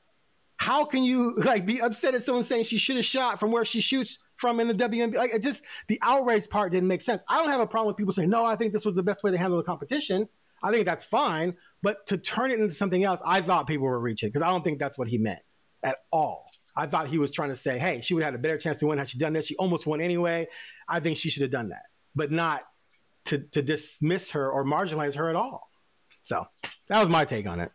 [0.56, 3.64] How can you like be upset at someone saying she should have shot from where
[3.64, 5.16] she shoots from in the WNBA?
[5.16, 7.22] Like it just the outrage part didn't make sense.
[7.28, 8.44] I don't have a problem with people saying no.
[8.44, 10.28] I think this was the best way to handle the competition.
[10.62, 11.54] I think that's fine.
[11.82, 14.64] But to turn it into something else, I thought people were reaching because I don't
[14.64, 15.40] think that's what he meant
[15.82, 16.46] at all.
[16.76, 18.78] I thought he was trying to say, hey, she would have had a better chance
[18.78, 19.46] to win had she done this.
[19.46, 20.48] She almost won anyway.
[20.88, 21.84] I think she should have done that,
[22.16, 22.62] but not
[23.26, 25.68] to, to dismiss her or marginalize her at all.
[26.24, 26.46] So
[26.88, 27.70] that was my take on it.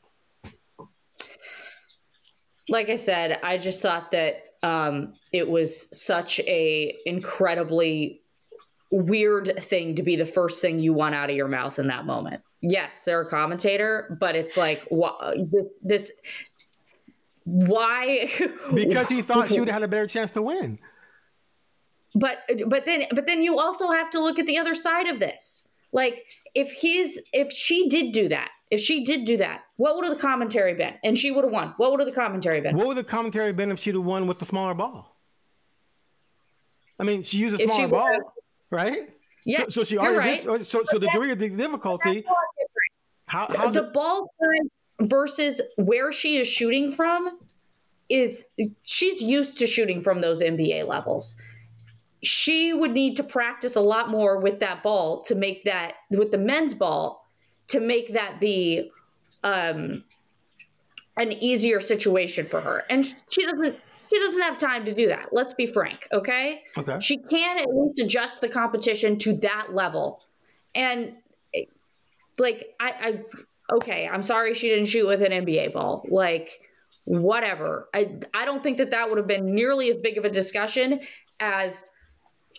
[2.70, 8.22] Like I said, I just thought that um, it was such a incredibly
[8.92, 12.06] weird thing to be the first thing you want out of your mouth in that
[12.06, 16.12] moment yes, they're a commentator, but it's like wh- this, this
[17.46, 18.30] why?
[18.74, 20.80] because he thought she would have had a better chance to win.
[22.16, 25.20] But but then but then you also have to look at the other side of
[25.20, 25.68] this.
[25.92, 30.06] Like if he's if she did do that, if she did do that, what would
[30.06, 30.96] have the commentary been?
[31.06, 31.74] And she would have won.
[31.78, 32.76] What would have the commentary been?
[32.76, 35.16] What would the commentary been if she'd have won with the smaller ball?
[37.00, 38.34] I mean, she used a smaller ball,
[38.72, 39.10] right?
[39.46, 40.66] Yeah, so, so she already right.
[40.66, 42.26] so so the degree of the difficulty.
[43.26, 43.94] How, the it?
[43.94, 44.30] ball
[45.00, 47.40] versus where she is shooting from
[48.10, 48.48] is
[48.84, 51.38] she's used to shooting from those NBA levels.
[52.22, 56.32] She would need to practice a lot more with that ball to make that with
[56.32, 57.26] the men's ball
[57.70, 58.92] to make that be
[59.44, 60.04] um,
[61.18, 62.86] an easier situation for her.
[62.90, 63.80] And she doesn't
[64.10, 65.30] she doesn't have time to do that.
[65.32, 66.64] Let's be frank, okay?
[66.78, 66.98] Okay.
[67.00, 70.24] She can at least adjust the competition to that level.
[70.74, 71.14] And
[72.40, 72.94] like I,
[73.70, 76.06] I okay, I'm sorry she didn't shoot with an NBA ball.
[76.10, 76.62] Like
[77.06, 77.90] whatever.
[77.94, 81.02] I I don't think that that would have been nearly as big of a discussion
[81.40, 81.90] as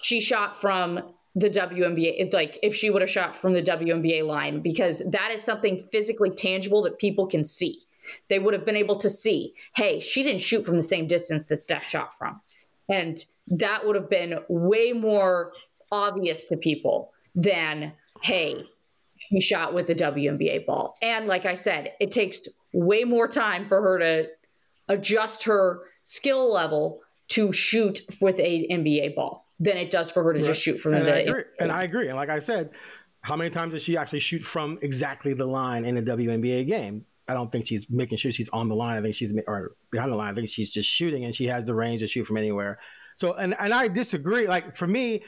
[0.00, 4.60] she shot from the WNBA like if she would have shot from the WNBA line
[4.60, 7.80] because that is something physically tangible that people can see
[8.28, 11.48] they would have been able to see, hey, she didn't shoot from the same distance
[11.48, 12.40] that Steph shot from.
[12.88, 15.52] And that would have been way more
[15.92, 18.64] obvious to people than, hey,
[19.18, 20.96] she shot with a WNBA ball.
[21.02, 24.28] And like I said, it takes way more time for her to
[24.88, 30.32] adjust her skill level to shoot with a NBA ball than it does for her
[30.32, 30.46] to right.
[30.46, 31.14] just shoot from and the.
[31.14, 31.42] I agree.
[31.60, 32.08] And I agree.
[32.08, 32.70] And like I said,
[33.20, 37.04] how many times does she actually shoot from exactly the line in a WNBA game?
[37.28, 38.98] I don't think she's making sure she's on the line.
[38.98, 40.32] I think she's or behind the line.
[40.32, 42.80] I think she's just shooting, and she has the range to shoot from anywhere.
[43.14, 44.48] So, and and I disagree.
[44.48, 45.22] Like for me,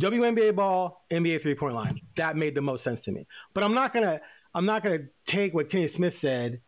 [0.00, 2.00] WNBA ball, NBA three point line.
[2.16, 3.26] That made the most sense to me.
[3.54, 4.20] But I'm not gonna
[4.54, 6.60] I'm not gonna take what Kenny Smith said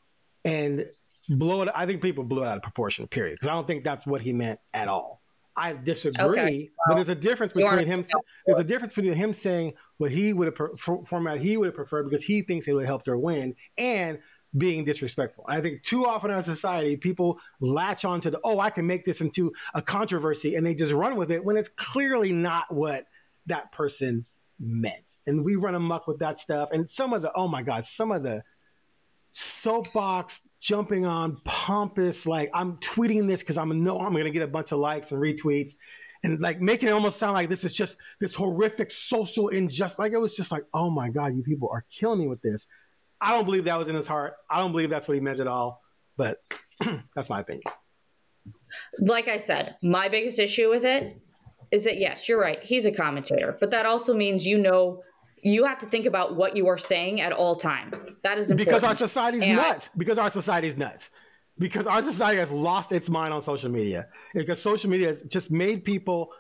[0.45, 0.87] and
[1.29, 1.69] blow it.
[1.75, 3.09] I think people blew it out of proportion.
[3.09, 3.37] Period.
[3.37, 5.18] Because I don't think that's what he meant at all.
[5.59, 6.71] I disagree, okay.
[6.71, 8.07] well, but there's a difference between him.
[8.47, 12.05] There's a difference between him saying what he would have format he would have preferred
[12.05, 14.19] because he thinks it would have helped her win, and
[14.57, 15.45] being disrespectful.
[15.47, 18.87] I think too often in our society, people latch on to the oh, I can
[18.87, 22.73] make this into a controversy, and they just run with it when it's clearly not
[22.73, 23.07] what
[23.47, 24.27] that person
[24.61, 25.17] meant.
[25.27, 26.71] And we run amok with that stuff.
[26.73, 28.43] And some of the oh my god, some of the
[29.39, 34.49] soapbox jumping on pompous like i'm tweeting this because i'm know i'm gonna get a
[34.49, 35.73] bunch of likes and retweets.
[36.25, 40.13] And like making it almost sound like this is just this horrific social injustice like
[40.13, 42.67] it was just like oh my god you people are killing me with this.
[43.21, 44.35] I don't believe that was in his heart.
[44.51, 45.83] I don't believe that's what he meant at all.
[46.17, 46.43] But
[47.15, 47.63] that's my opinion.
[48.99, 51.21] Like i said my biggest issue with it
[51.71, 53.57] is that yes you're right he's a commentator.
[53.61, 55.05] But that also means you know
[55.43, 58.07] you have to think about what you are saying at all times.
[58.23, 58.69] That is important.
[58.69, 59.89] Because our society's and nuts.
[59.97, 61.11] Because our society's nuts.
[61.59, 64.09] Because our society has lost its mind on social media.
[64.35, 66.33] Because social media has just made people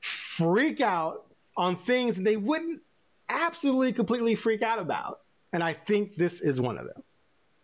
[0.00, 1.26] freak out
[1.56, 2.82] on things they wouldn't
[3.28, 5.20] absolutely completely freak out about.
[5.52, 7.02] And I think this is one of them.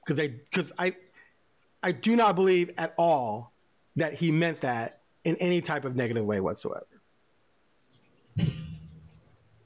[0.05, 0.97] Because I because I
[1.83, 3.53] I do not believe at all
[3.97, 6.87] that he meant that in any type of negative way whatsoever.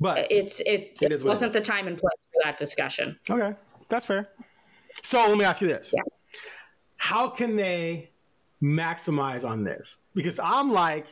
[0.01, 3.19] But it's it, it, it wasn't the time and place for that discussion.
[3.29, 3.55] Okay,
[3.89, 4.29] that's fair.
[5.03, 6.03] So let me ask you this: yeah.
[6.97, 8.11] How can they
[8.63, 9.97] maximize on this?
[10.15, 11.07] Because I'm like,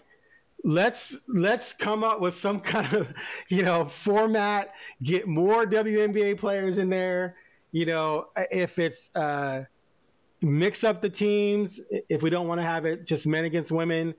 [0.64, 3.12] let's let's come up with some kind of
[3.48, 4.72] you know format,
[5.02, 7.36] get more WNBA players in there.
[7.72, 9.64] You know, if it's uh,
[10.42, 14.14] mix up the teams, if we don't want to have it just men against women,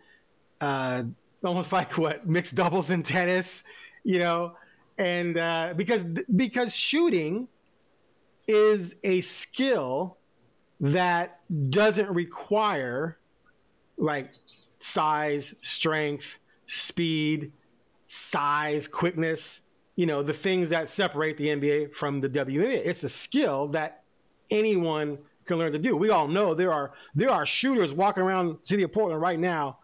[0.60, 1.04] uh,
[1.44, 3.64] almost like what mixed doubles in tennis
[4.06, 4.54] you know,
[4.98, 6.04] and uh, because
[6.34, 7.50] because shooting
[8.48, 10.18] is a skill
[10.80, 13.18] that doesn't require
[13.98, 14.32] like
[14.80, 16.38] size, strength,
[16.68, 17.52] speed,
[18.08, 19.62] size, quickness,
[19.96, 22.82] you know, the things that separate the NBA from the WNBA.
[22.86, 24.04] It's a skill that
[24.52, 25.96] anyone can learn to do.
[25.96, 29.80] We all know there are there are shooters walking around city of Portland right now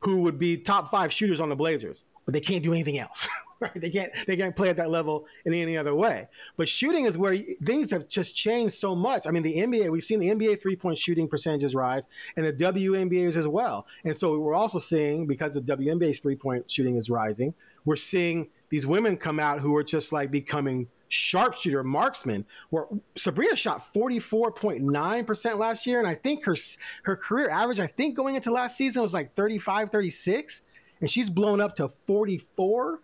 [0.00, 3.26] who would be top five shooters on the Blazers, but they can't do anything else.
[3.60, 3.80] right?
[3.80, 6.28] They can't they can't play at that level in any other way.
[6.56, 9.26] But shooting is where things have just changed so much.
[9.26, 12.52] I mean, the NBA we've seen the NBA three point shooting percentages rise, and the
[12.52, 13.86] WNBA's as well.
[14.04, 18.48] And so we're also seeing because the WNBA's three point shooting is rising, we're seeing
[18.70, 25.58] these women come out who are just like becoming sharpshooter marksmen where Sabrina shot 44.9%
[25.58, 26.56] last year and I think her
[27.04, 30.62] her career average I think going into last season was like 35 36
[31.00, 33.00] and she's blown up to 44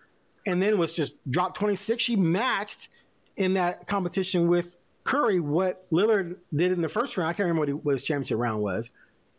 [0.46, 2.88] and then was just dropped 26 she matched
[3.36, 7.60] in that competition with Curry what Lillard did in the first round I can't remember
[7.60, 8.90] what, he, what his championship round was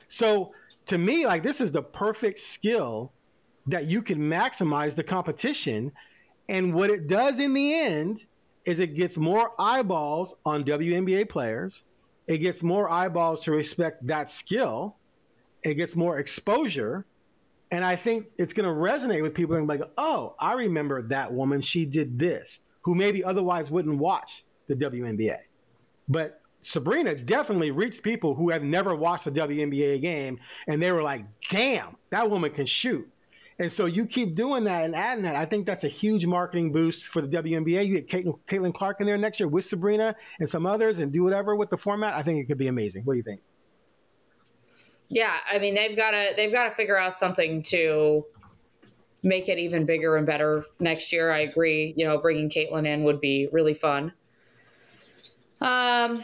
[0.07, 0.53] so
[0.87, 3.11] to me like this is the perfect skill
[3.67, 5.91] that you can maximize the competition
[6.49, 8.25] and what it does in the end
[8.65, 11.83] is it gets more eyeballs on WNBA players.
[12.27, 14.97] It gets more eyeballs to respect that skill.
[15.63, 17.05] It gets more exposure.
[17.71, 21.01] And I think it's going to resonate with people and be like, oh, I remember
[21.03, 21.61] that woman.
[21.61, 25.37] She did this, who maybe otherwise wouldn't watch the WNBA.
[26.09, 31.01] But Sabrina definitely reached people who have never watched a WNBA game and they were
[31.01, 33.07] like, damn, that woman can shoot.
[33.57, 35.35] And so you keep doing that and adding that.
[35.35, 37.85] I think that's a huge marketing boost for the WNBA.
[37.85, 41.11] You get Caitlin, Caitlin Clark in there next year with Sabrina and some others and
[41.11, 42.15] do whatever with the format.
[42.15, 43.03] I think it could be amazing.
[43.03, 43.41] What do you think?
[45.13, 48.25] Yeah, I mean they've got to they've got to figure out something to
[49.23, 51.31] make it even bigger and better next year.
[51.31, 51.93] I agree.
[51.97, 54.13] You know, bringing Caitlin in would be really fun.
[55.59, 56.23] Um,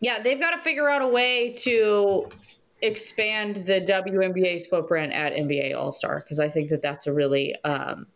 [0.00, 2.28] yeah, they've got to figure out a way to
[2.82, 7.56] expand the WNBA's footprint at NBA All Star because I think that that's a really
[7.64, 8.06] um,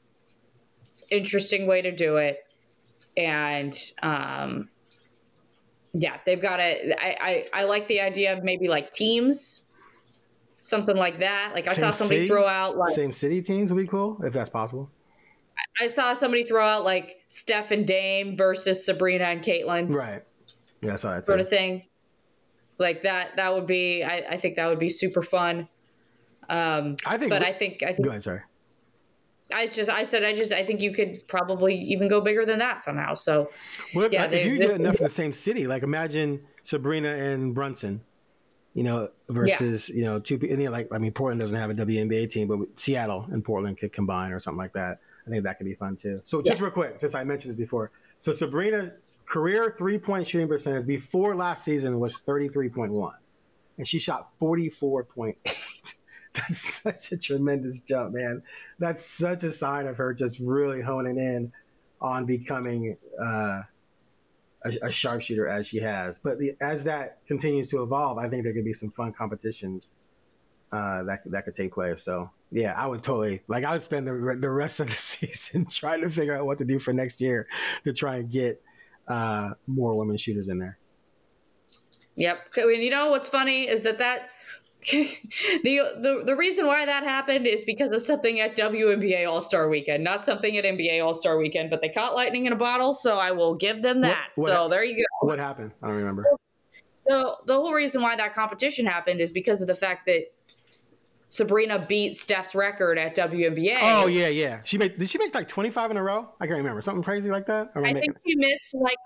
[1.11, 2.39] interesting way to do it.
[3.17, 4.69] And um,
[5.95, 7.05] yeah, they've got to.
[7.05, 9.67] I, I, I like the idea of maybe like teams,
[10.61, 11.53] something like that.
[11.55, 12.29] Like I saw somebody city?
[12.29, 14.91] throw out like same city teams would be cool if that's possible.
[15.81, 19.89] I saw somebody throw out like Steph and Dame versus Sabrina and Caitlin.
[19.89, 20.23] Right.
[20.83, 21.85] Yeah, I saw that sort of thing
[22.79, 25.69] like that that would be I, I think that would be super fun
[26.49, 28.43] um I think but I think I think go ahead, sorry.
[29.53, 32.59] I just I said I just I think you could probably even go bigger than
[32.61, 33.15] that somehow.
[33.15, 33.51] So
[33.95, 37.11] well, yeah, if they, you they, get enough in the same city, like imagine Sabrina
[37.11, 38.01] and Brunson,
[38.73, 39.97] you know, versus yeah.
[39.97, 40.35] you know two.
[40.35, 43.45] And, you know, like I mean, Portland doesn't have a WNBA team, but Seattle and
[43.45, 45.01] Portland could combine or something like that.
[45.27, 46.21] I think that could be fun too.
[46.25, 46.67] So just yeah.
[46.67, 48.95] real quick, since I mentioned this before, so Sabrina
[49.27, 53.13] career three point shooting percentage before last season was 33.1,
[53.79, 55.94] and she shot 44.8.
[56.49, 58.43] That's such a tremendous jump, man.
[58.79, 61.53] That's such a sign of her just really honing in
[62.01, 63.63] on becoming uh,
[64.65, 66.19] a, a sharpshooter as she has.
[66.19, 69.93] But the, as that continues to evolve, I think there could be some fun competitions
[70.73, 72.03] uh, that that could take place.
[72.03, 75.67] So yeah, I would totally like I would spend the the rest of the season
[75.71, 77.47] trying to figure out what to do for next year
[77.85, 78.61] to try and get
[79.07, 80.79] uh, more women shooters in there.
[82.17, 82.39] Yep.
[82.57, 84.31] And you know what's funny is that that
[84.93, 89.69] the, the the reason why that happened is because of something at WNBA All Star
[89.69, 91.71] Weekend, not something at NBA All Star Weekend.
[91.71, 94.29] But they caught lightning in a bottle, so I will give them that.
[94.35, 95.27] What, what so there you go.
[95.27, 95.73] What happened?
[95.83, 96.25] I don't remember.
[97.07, 100.33] The the whole reason why that competition happened is because of the fact that
[101.29, 103.79] Sabrina beat Steph's record at WNBA.
[103.81, 104.61] Oh yeah, yeah.
[104.65, 106.29] She made did she make like twenty five in a row?
[106.41, 107.73] I can't remember something crazy like that.
[107.75, 108.99] I think she missed like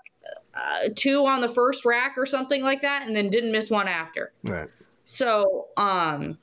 [0.53, 3.87] uh, two on the first rack or something like that, and then didn't miss one
[3.87, 4.33] after.
[4.43, 4.69] Right.
[5.09, 6.37] So, um,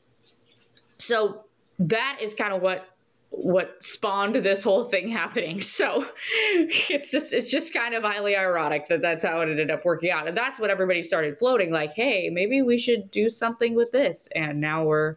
[0.98, 1.44] so
[1.78, 2.88] that is kind of what
[3.30, 5.60] what spawned this whole thing happening.
[5.62, 6.06] So
[6.52, 10.10] it's just it's just kind of highly ironic that that's how it ended up working
[10.10, 13.92] out, and that's what everybody started floating like, hey, maybe we should do something with
[13.92, 15.16] this, and now we're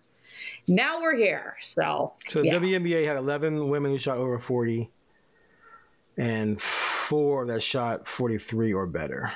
[0.68, 1.56] now we're here.
[1.60, 2.54] So, so yeah.
[2.54, 4.92] WNBA had 11 women who shot over 40
[6.18, 9.32] and four that shot 43 or better.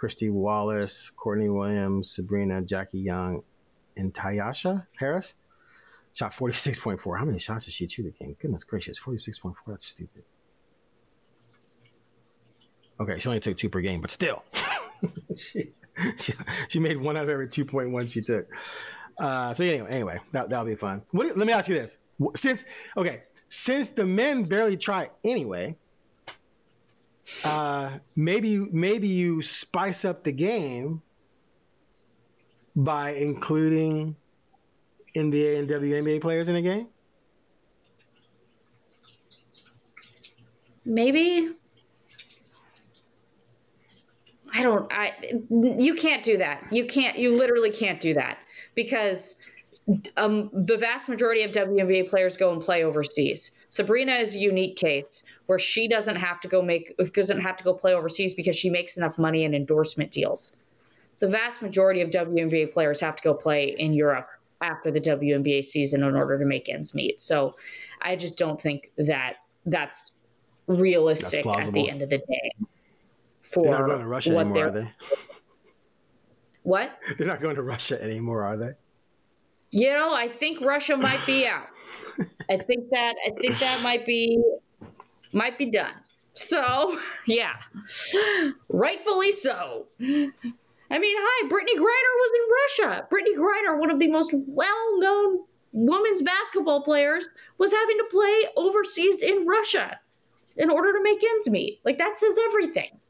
[0.00, 3.42] Kristy Wallace, Courtney Williams, Sabrina, Jackie Young,
[3.96, 5.34] and Tyasha Harris
[6.12, 7.18] shot 46.4.
[7.18, 8.36] How many shots did she shoot again?
[8.38, 9.54] Goodness gracious, 46.4.
[9.66, 10.22] That's stupid.
[13.00, 14.44] Okay, she only took two per game, but still.
[15.36, 15.72] she,
[16.16, 16.32] she,
[16.68, 18.46] she, made one out of every 2.1 she took.
[19.18, 21.02] Uh, so anyway, anyway, that that'll be fun.
[21.10, 21.96] What, let me ask you this:
[22.36, 22.64] since
[22.96, 25.76] okay, since the men barely try anyway,
[27.44, 31.02] uh, maybe maybe you spice up the game
[32.76, 34.16] by including
[35.14, 36.88] NBA and WNBA players in a game?
[40.84, 41.50] Maybe.
[44.52, 45.12] I don't I
[45.50, 46.64] you can't do that.
[46.70, 48.38] You can't you literally can't do that
[48.74, 49.34] because
[50.16, 53.50] um, the vast majority of WNBA players go and play overseas.
[53.68, 57.64] Sabrina is a unique case where she doesn't have to go make doesn't have to
[57.64, 60.56] go play overseas because she makes enough money in endorsement deals.
[61.18, 64.28] The vast majority of WNBA players have to go play in Europe
[64.60, 67.20] after the WNBA season in order to make ends meet.
[67.20, 67.54] So
[68.00, 70.12] I just don't think that that's
[70.66, 72.66] realistic that's at the end of the day.
[73.42, 74.92] For they're not going to Russia anymore, are they?
[76.62, 76.98] What?
[77.18, 78.70] They're not going to Russia anymore, are they?
[79.76, 81.66] You know, I think Russia might be out.
[82.48, 84.40] I think that I think that might be
[85.32, 85.94] might be done.
[86.32, 87.54] So, yeah.
[88.68, 89.88] Rightfully so.
[90.00, 93.08] I mean, hi, Brittney Griner was in Russia.
[93.10, 95.40] Brittney Griner, one of the most well-known
[95.72, 99.98] women's basketball players, was having to play overseas in Russia
[100.56, 101.80] in order to make ends meet.
[101.84, 103.00] Like that says everything.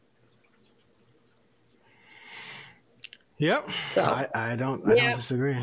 [3.36, 3.68] Yep.
[3.94, 5.62] So, I, I don't I don't disagree.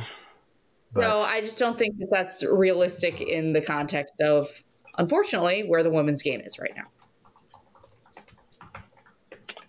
[0.94, 1.04] But.
[1.04, 4.48] So I just don't think that that's realistic in the context of,
[4.98, 6.84] unfortunately, where the women's game is right now.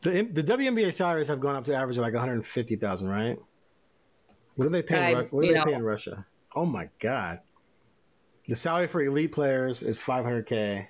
[0.03, 3.39] The, the WNBA salaries have gone up to average like 150,000, right?
[4.57, 5.13] What are they pay?
[5.13, 6.27] In, what do they know, pay Russia?
[6.57, 7.39] Oh my god!
[8.49, 10.89] The salary for elite players is 500k.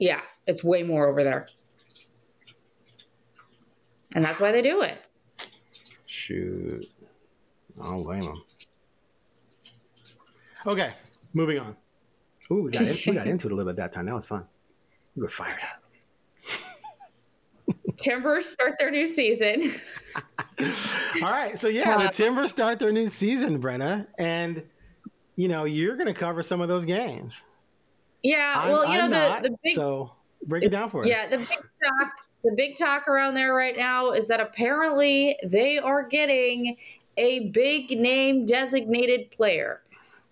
[0.00, 1.48] Yeah, it's way more over there,
[4.14, 4.98] and that's why they do it.
[6.06, 6.86] Shoot,
[7.80, 8.42] I don't blame them.
[10.66, 10.92] Okay,
[11.34, 11.76] moving on.
[12.50, 14.06] Ooh, we got, in, we got into it a little bit that time.
[14.06, 14.44] That was fun.
[15.16, 15.82] We were fired up.
[17.98, 19.74] Timbers start their new season.
[20.60, 24.62] All right, so yeah, the Timbers start their new season, Brenna, and
[25.36, 27.42] you know you're going to cover some of those games.
[28.22, 30.12] Yeah, I'm, well, you I'm know not, the, the big so
[30.46, 31.08] break it down for us.
[31.08, 32.12] Yeah, the big talk,
[32.44, 36.76] the big talk around there right now is that apparently they are getting
[37.16, 39.82] a big name designated player.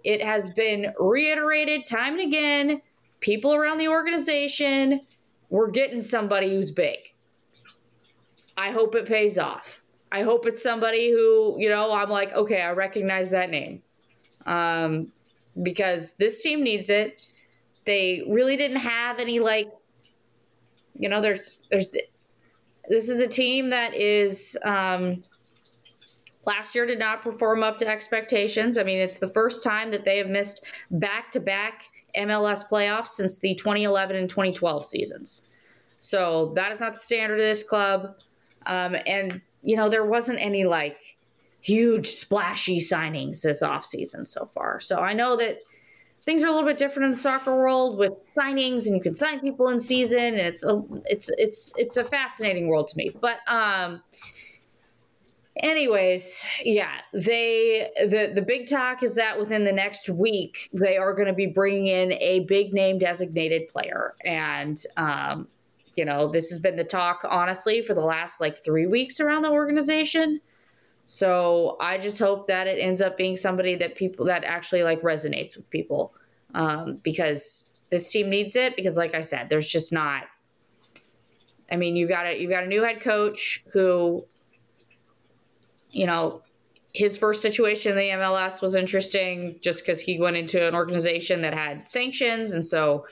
[0.07, 2.81] It has been reiterated time and again.
[3.21, 5.01] People around the organization,
[5.51, 6.99] we're getting somebody who's big.
[8.57, 9.83] I hope it pays off.
[10.13, 13.83] I hope it's somebody who, you know, I'm like, okay, I recognize that name.
[14.47, 15.09] Um,
[15.61, 17.21] because this team needs it.
[17.85, 19.69] They really didn't have any like
[20.99, 21.97] you know, there's there's
[22.89, 25.25] this is a team that is um
[26.47, 28.79] last year did not perform up to expectations.
[28.79, 33.55] I mean, it's the first time that they have missed back-to-back MLS playoffs since the
[33.57, 35.49] 2011 and 2012 seasons.
[35.99, 38.15] So that is not the standard of this club.
[38.67, 41.17] Um, and, you know, there wasn't any like
[41.61, 44.79] huge splashy signings this offseason so far.
[44.79, 45.59] So I know that
[46.25, 49.15] things are a little bit different in the soccer world with signings and you can
[49.15, 53.11] sign people in season and it's a, it's it's it's a fascinating world to me.
[53.21, 54.01] But um
[55.61, 61.15] anyways yeah they the the big talk is that within the next week they are
[61.15, 65.49] going to be bringing in a big name designated player and um
[65.97, 69.43] you know, this has been the talk, honestly, for the last like three weeks around
[69.43, 70.41] the organization.
[71.07, 75.01] So I just hope that it ends up being somebody that people that actually like
[75.03, 76.15] resonates with people
[76.55, 78.77] um, because this team needs it.
[78.77, 80.25] Because, like I said, there's just not.
[81.71, 84.25] I mean, you got a you got a new head coach who,
[85.97, 86.43] you know,
[86.93, 91.41] his first situation in the MLS was interesting just because he went into an organization
[91.41, 93.07] that had sanctions, and so,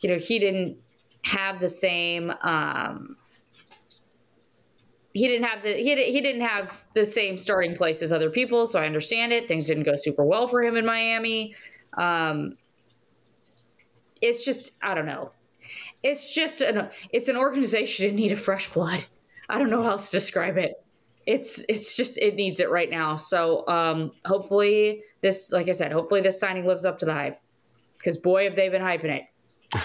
[0.00, 0.78] you know, he didn't
[1.22, 3.16] have the same um,
[5.12, 8.66] he didn't have the he, he didn't have the same starting place as other people.
[8.66, 9.46] So i understand it.
[9.46, 11.54] Things didn't go super well for him in miami.
[11.96, 12.58] Um,
[14.20, 15.30] it's just i don't know.
[16.02, 19.06] It's just an it's an organization in need of fresh blood.
[19.48, 20.74] I don't know how else to describe it
[21.26, 25.92] it's it's just it needs it right now so um, hopefully this like i said
[25.92, 27.36] hopefully this signing lives up to the hype
[27.98, 29.24] because boy have they been hyping it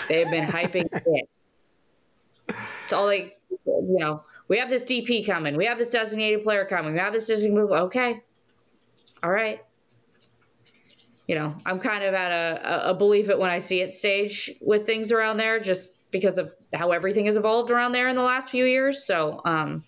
[0.08, 1.30] They've been hyping it.
[2.84, 5.56] It's all like, you know, we have this DP coming.
[5.56, 6.94] We have this designated player coming.
[6.94, 7.72] We have this designated.
[7.72, 8.22] Okay.
[9.24, 9.64] All right.
[11.28, 14.52] You know, I'm kind of at a, a believe it when I see it stage
[14.60, 18.24] with things around there just because of how everything has evolved around there in the
[18.24, 19.06] last few years.
[19.06, 19.84] So, um,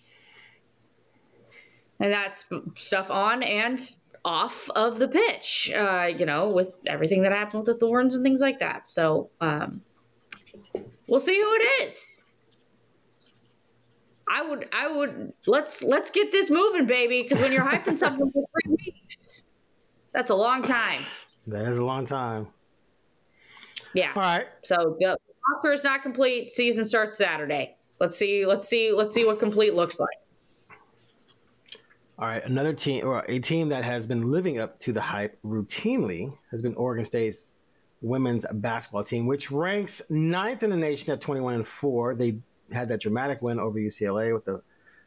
[2.00, 3.80] and that's stuff on and
[4.24, 8.24] off of the pitch, uh, you know, with everything that happened with the Thorns and
[8.24, 8.86] things like that.
[8.86, 9.82] So um,
[11.06, 12.20] we'll see who it is.
[14.26, 17.22] I would, I would let's let's get this moving, baby.
[17.22, 19.44] Because when you're hyping something for three weeks,
[20.14, 21.02] That's a long time.
[21.48, 22.46] That is a long time.
[23.94, 24.12] Yeah.
[24.14, 24.46] All right.
[24.62, 25.18] So the
[25.52, 26.50] roster is not complete.
[26.50, 27.76] Season starts Saturday.
[28.00, 28.46] Let's see.
[28.46, 28.92] Let's see.
[28.92, 30.16] Let's see what complete looks like.
[32.16, 35.36] All right, another team or a team that has been living up to the hype
[35.44, 37.50] routinely has been Oregon State's
[38.00, 42.14] women's basketball team, which ranks ninth in the nation at 21 and 4.
[42.14, 42.38] They
[42.72, 44.62] had that dramatic win over UCLA with the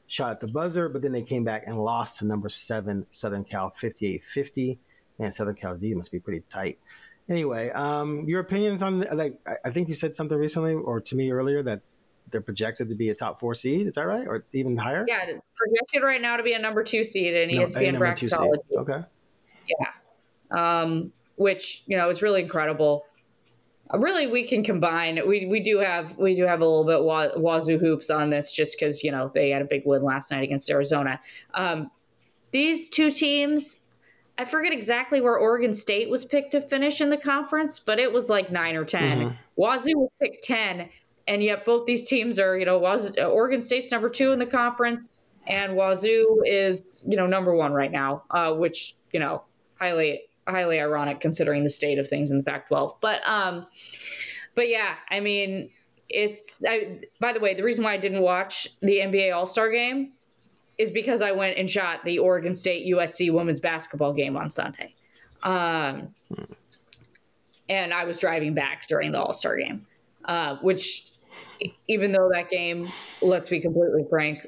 [0.07, 3.45] shot at the buzzer, but then they came back and lost to number seven Southern
[3.45, 4.79] Cal 58 50.
[5.17, 6.77] Man, Southern Cal's D must be pretty tight.
[7.29, 11.31] Anyway, um, your opinions on like I think you said something recently or to me
[11.31, 11.81] earlier that
[12.31, 13.87] they're projected to be a top four seed.
[13.87, 15.05] Is that right, or even higher?
[15.07, 15.23] Yeah,
[15.55, 18.59] projected right now to be a number two seed in no, ESPN bracketology.
[18.77, 19.03] Okay.
[19.67, 23.05] Yeah, um, which you know is really incredible.
[23.93, 25.19] Uh, really, we can combine.
[25.27, 28.51] We we do have we do have a little bit wa- Wazoo hoops on this,
[28.51, 31.19] just because you know they had a big win last night against Arizona.
[31.53, 31.91] Um,
[32.51, 33.81] these two teams.
[34.39, 38.13] I forget exactly where Oregon State was picked to finish in the conference, but it
[38.13, 39.35] was like nine or 10 mm-hmm.
[39.55, 40.89] Wazoo was picked ten,
[41.27, 44.45] and yet both these teams are, you know, Wazoo, Oregon State's number two in the
[44.45, 45.13] conference,
[45.45, 49.43] and Wazoo is, you know, number one right now, uh, which you know,
[49.79, 52.95] highly highly ironic considering the state of things in the Pac-12.
[53.01, 53.67] But um,
[54.55, 55.69] but yeah, I mean,
[56.09, 56.61] it's.
[56.67, 60.13] I, by the way, the reason why I didn't watch the NBA All Star game
[60.77, 64.93] is because I went and shot the Oregon State USC women's basketball game on Sunday.
[65.43, 66.09] Um,
[67.69, 69.85] and I was driving back during the All Star game,
[70.25, 71.11] uh, which
[71.87, 72.87] even though that game,
[73.21, 74.47] let's be completely frank,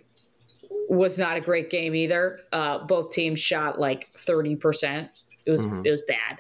[0.90, 2.42] was not a great game either.
[2.52, 5.10] Uh, both teams shot like thirty percent.
[5.46, 5.86] It was mm-hmm.
[5.86, 6.40] it was bad.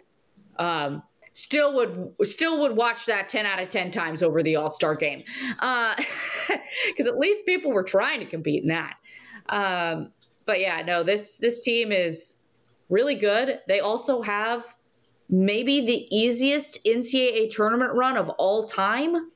[0.58, 1.04] Um,
[1.34, 5.24] still would still would watch that 10 out of 10 times over the all-star game
[5.58, 8.96] because uh, at least people were trying to compete in that
[9.50, 10.12] um,
[10.46, 12.38] but yeah no this this team is
[12.90, 14.76] really good they also have
[15.30, 19.30] maybe the easiest ncaa tournament run of all time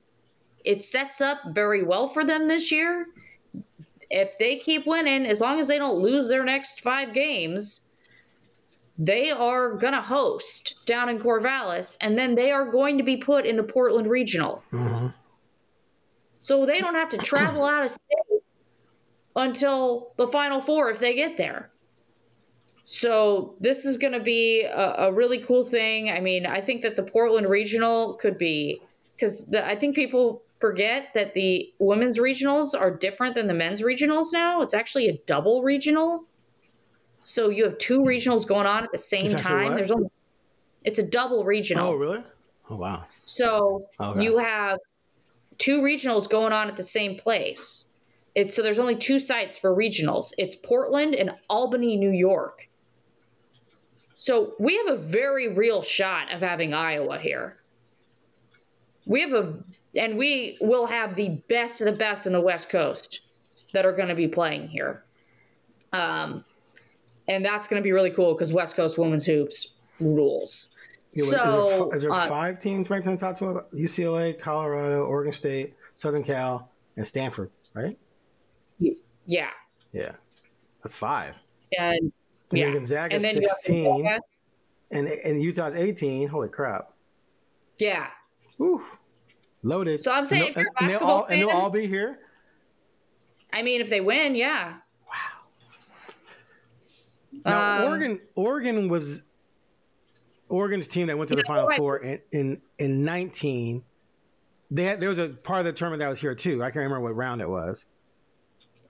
[0.64, 3.08] it sets up very well for them this year.
[4.10, 7.86] If they keep winning, as long as they don't lose their next five games,
[8.98, 13.18] they are going to host down in Corvallis, and then they are going to be
[13.18, 14.64] put in the Portland Regional.
[14.72, 15.08] Mm-hmm.
[16.42, 18.42] So they don't have to travel out of state
[19.36, 21.72] until the Final Four if they get there.
[22.84, 26.12] So this is going to be a, a, really cool thing.
[26.12, 28.82] I mean, I think that the Portland Regional could be
[29.16, 34.28] because I think people forget that the women's regionals are different than the men's regionals
[34.32, 34.62] now.
[34.62, 36.24] It's actually a double regional.
[37.24, 39.76] So you have two regionals going on at the same time.
[39.76, 40.08] There's only
[40.86, 41.90] it's a double regional.
[41.90, 42.24] Oh, really?
[42.70, 43.04] Oh, wow.
[43.26, 44.80] So you have
[45.58, 47.90] two regionals going on at the same place.
[48.34, 50.32] It's so there's only two sites for regionals.
[50.38, 52.70] It's Portland and Albany, New York.
[54.16, 57.58] So we have a very real shot of having Iowa here.
[59.06, 59.54] We have a
[60.00, 63.22] and we will have the best of the best in the West Coast
[63.74, 65.04] that are going to be playing here.
[65.92, 66.44] Um,
[67.28, 70.76] and that's going to be really cool because West Coast women's hoops rules.
[71.14, 73.72] Yeah, so, is there, is there uh, five teams ranked in the top 12?
[73.74, 77.98] UCLA, Colorado, Oregon State, Southern Cal, and Stanford, right?
[79.26, 79.50] Yeah.
[79.92, 80.12] Yeah.
[80.84, 81.36] That's five.
[81.78, 82.12] And, and
[82.52, 82.74] yeah.
[82.74, 83.84] Gonzaga's and then 16.
[83.84, 84.20] Gonzaga.
[84.92, 86.28] And, and Utah's 18.
[86.28, 86.92] Holy crap.
[87.80, 88.08] Yeah.
[88.62, 88.84] Ooh.
[89.64, 90.04] Loaded.
[90.04, 92.20] So I'm saying, and, they'll, and, they'll all, fan, and they'll all be here.
[93.54, 94.74] I mean, if they win, yeah.
[95.08, 95.16] Wow.
[97.46, 99.22] Now um, Oregon, Oregon was
[100.50, 103.84] Oregon's team that went to the Final Four in, in in 19.
[104.72, 106.62] They had there was a part of the tournament that was here too.
[106.62, 107.86] I can't remember what round it was.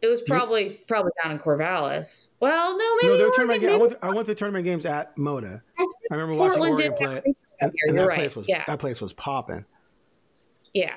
[0.01, 2.31] It was probably you, probably down in Corvallis.
[2.41, 3.17] Well, no, maybe.
[3.17, 5.61] No, tournament game, I, went to, I went to tournament games at Moda.
[5.79, 7.33] I, I remember Portland watching Oregon play,
[7.63, 8.19] and, and that right.
[8.19, 8.63] place was yeah.
[8.67, 9.65] that place was popping.
[10.73, 10.93] Yeah.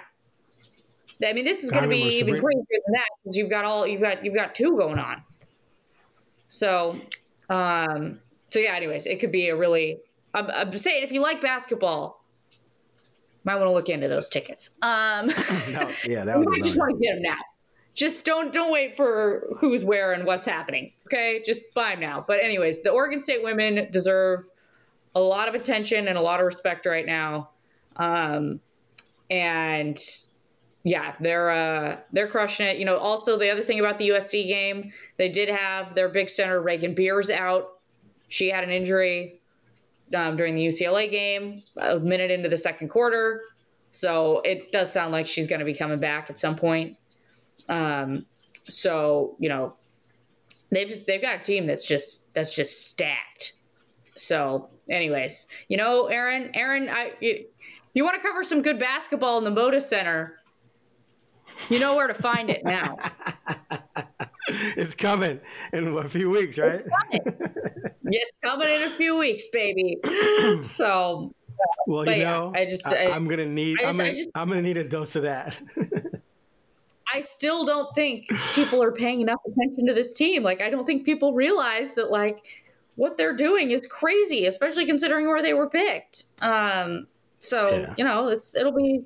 [1.24, 3.86] I mean, this is going to be even crazier than that because you've got all
[3.86, 5.22] you've got you've got two going on.
[6.48, 7.00] So,
[7.48, 8.74] um, so yeah.
[8.74, 10.00] Anyways, it could be a really.
[10.34, 12.22] I'm, I'm saying if you like basketball,
[13.44, 14.70] might want to look into those tickets.
[14.82, 15.28] Um,
[15.70, 16.48] no, yeah, that would.
[16.54, 17.38] I just want to get them now.
[17.94, 20.92] Just don't don't wait for who's where and what's happening.
[21.06, 22.24] Okay, just buy them now.
[22.26, 24.44] But anyways, the Oregon State women deserve
[25.16, 27.48] a lot of attention and a lot of respect right now.
[27.96, 28.60] Um,
[29.30, 29.98] and
[30.84, 32.76] yeah, they're uh, they're crushing it.
[32.76, 36.28] You know, also the other thing about the USC game, they did have their big
[36.28, 37.80] center Raegan Beers out.
[38.28, 39.40] She had an injury
[40.14, 43.40] um, during the UCLA game, a minute into the second quarter.
[43.92, 46.98] So it does sound like she's going to be coming back at some point.
[47.70, 48.26] Um,
[48.68, 49.76] so you know,
[50.70, 53.54] they've just they've got a team that's just that's just stacked.
[54.14, 57.46] So anyways, you know, Aaron, Aaron, I you,
[57.94, 60.40] you want to cover some good basketball in the Moda Center?
[61.70, 62.96] You know where to find it now.
[64.48, 65.40] it's coming
[65.72, 66.84] in a few weeks, right?
[67.10, 69.98] It's coming, it's coming in a few weeks, baby.
[70.62, 71.32] So,
[71.86, 74.48] well, you know, yeah, I just I, am gonna need I am gonna, just, I'm
[74.48, 75.56] gonna need a dose of that.
[77.12, 80.42] I still don't think people are paying enough attention to this team.
[80.42, 82.65] Like, I don't think people realize that like
[82.96, 86.24] what they're doing is crazy, especially considering where they were picked.
[86.40, 87.06] Um,
[87.40, 87.94] so yeah.
[87.96, 89.04] you know, it's it'll be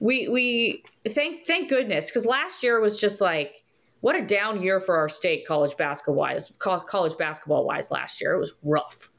[0.00, 3.64] we we thank thank goodness because last year was just like
[4.00, 8.34] what a down year for our state college basketball wise college basketball wise last year
[8.34, 9.10] it was rough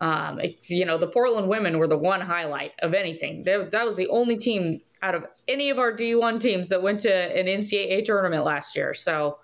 [0.00, 3.86] um, it's, you know the portland women were the one highlight of anything they, that
[3.86, 7.46] was the only team out of any of our d1 teams that went to an
[7.46, 9.38] ncaa tournament last year so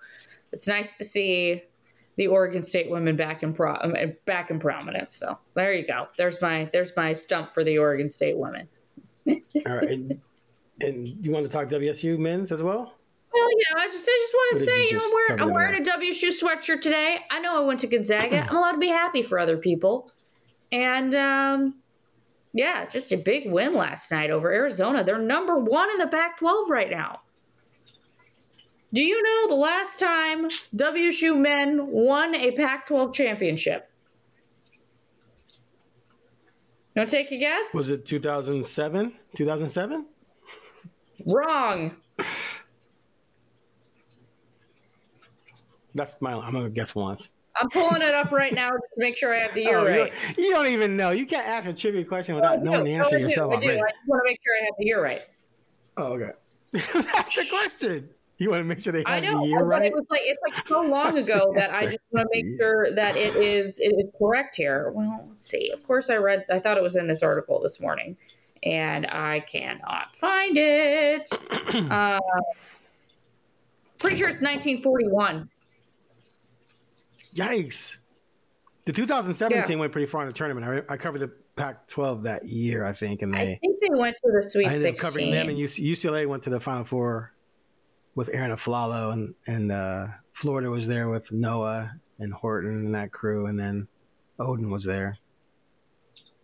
[0.51, 1.61] it's nice to see
[2.17, 3.95] the oregon state women back in pro um,
[4.25, 8.07] back in prominence so there you go there's my there's my stump for the oregon
[8.07, 8.67] state women
[9.27, 10.19] all right
[10.81, 12.93] and you want to talk WSU men's as well?
[13.33, 15.41] Well, you know, I just I just want to say, you, you know, I'm wearing,
[15.41, 17.19] I'm wearing a WSU sweatshirt today.
[17.29, 18.47] I know I went to Gonzaga.
[18.49, 20.09] I'm allowed to be happy for other people.
[20.71, 21.75] And um,
[22.53, 25.03] yeah, just a big win last night over Arizona.
[25.03, 27.21] They're number one in the Pac 12 right now.
[28.95, 33.91] Do you know the last time WSU men won a Pac 12 championship?
[36.95, 37.73] You want to take a guess?
[37.73, 39.11] Was it 2007?
[39.35, 40.05] 2007?
[41.25, 41.97] Wrong.
[45.93, 46.31] That's my.
[46.31, 47.31] I'm gonna guess once.
[47.59, 50.13] I'm pulling it up right now to make sure I have the year oh, right.
[50.37, 51.11] You don't even know.
[51.11, 53.71] You can't ask a trivia question without knowing the answer no, yourself I do.
[53.71, 55.21] I just want to make sure I have the year right.
[55.97, 56.31] Oh, okay.
[56.71, 58.09] That's the question.
[58.37, 59.85] You want to make sure they have know, the year right.
[59.85, 62.93] It was like it's like so long ago that I just want to make sure
[62.93, 64.91] that it is it is correct here.
[64.93, 65.71] Well, let's see.
[65.71, 66.45] Of course, I read.
[66.51, 68.17] I thought it was in this article this morning
[68.65, 71.29] and I cannot find it.
[71.75, 72.19] Uh,
[73.97, 75.49] pretty sure it's 1941.
[77.35, 77.97] Yikes.
[78.85, 79.79] The 2017 yeah.
[79.79, 80.85] went pretty far in the tournament.
[80.89, 83.53] I, I covered the Pac-12 that year, I think, and they.
[83.53, 84.97] I think they went to the Sweet I ended 16.
[84.97, 87.33] covering them, and UCLA went to the Final Four
[88.15, 93.11] with Arron Afflalo, and and uh, Florida was there with Noah and Horford and that
[93.11, 93.87] crew, and then
[94.39, 95.19] Oden was there.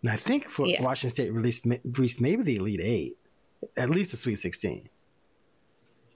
[0.01, 0.81] And I think for yeah.
[0.81, 3.17] Washington State released, released maybe the Elite Eight,
[3.77, 4.89] at least the Sweet 16.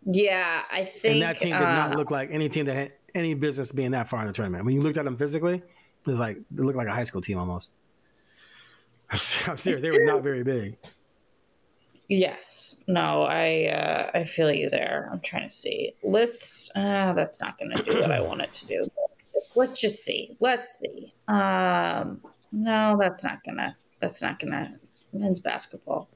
[0.05, 1.13] Yeah, I think.
[1.13, 3.91] And that team did uh, not look like any team that had any business being
[3.91, 4.65] that far in the tournament.
[4.65, 7.21] When you looked at them physically, it was like, it looked like a high school
[7.21, 7.69] team almost.
[9.11, 9.81] I'm serious.
[9.81, 10.77] They were not very big.
[12.07, 12.83] Yes.
[12.87, 15.09] No, I uh, I feel you there.
[15.11, 15.93] I'm trying to see.
[16.03, 18.91] List uh, that's not going to do what I want it to do.
[19.55, 20.35] Let's just see.
[20.39, 21.13] Let's see.
[21.27, 22.21] Um
[22.57, 23.75] no, that's not gonna.
[23.99, 24.79] That's not gonna.
[25.11, 26.07] Men's basketball.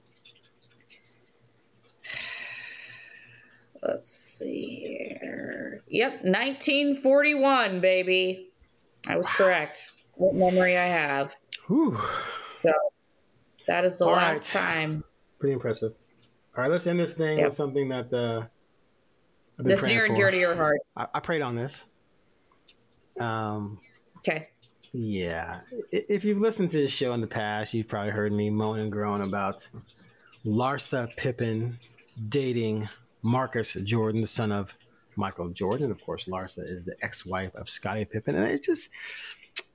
[3.84, 5.82] Let's see here.
[5.90, 8.52] Yep, 1941, baby.
[9.08, 9.92] I was correct.
[10.16, 11.36] What memory I have.
[11.68, 12.00] Whew.
[12.62, 12.72] So
[13.68, 14.62] that is the All last right.
[14.62, 15.04] time.
[15.40, 15.94] Pretty impressive.
[16.56, 17.48] All right, let's end this thing yep.
[17.48, 18.46] with something that uh,
[19.58, 20.80] that's near and dear to your heart.
[20.96, 21.84] I, I prayed on this.
[23.20, 23.80] Um,
[24.18, 24.50] okay.
[24.92, 25.60] Yeah.
[25.92, 28.92] If you've listened to this show in the past, you've probably heard me moan and
[28.92, 29.68] groan about
[30.46, 31.78] Larsa Pippen
[32.28, 32.90] dating
[33.22, 34.76] Marcus Jordan, the son of
[35.16, 35.92] Michael Jordan.
[35.92, 38.36] Of course, Larsa is the ex wife of Scottie Pippen.
[38.36, 38.90] And it just,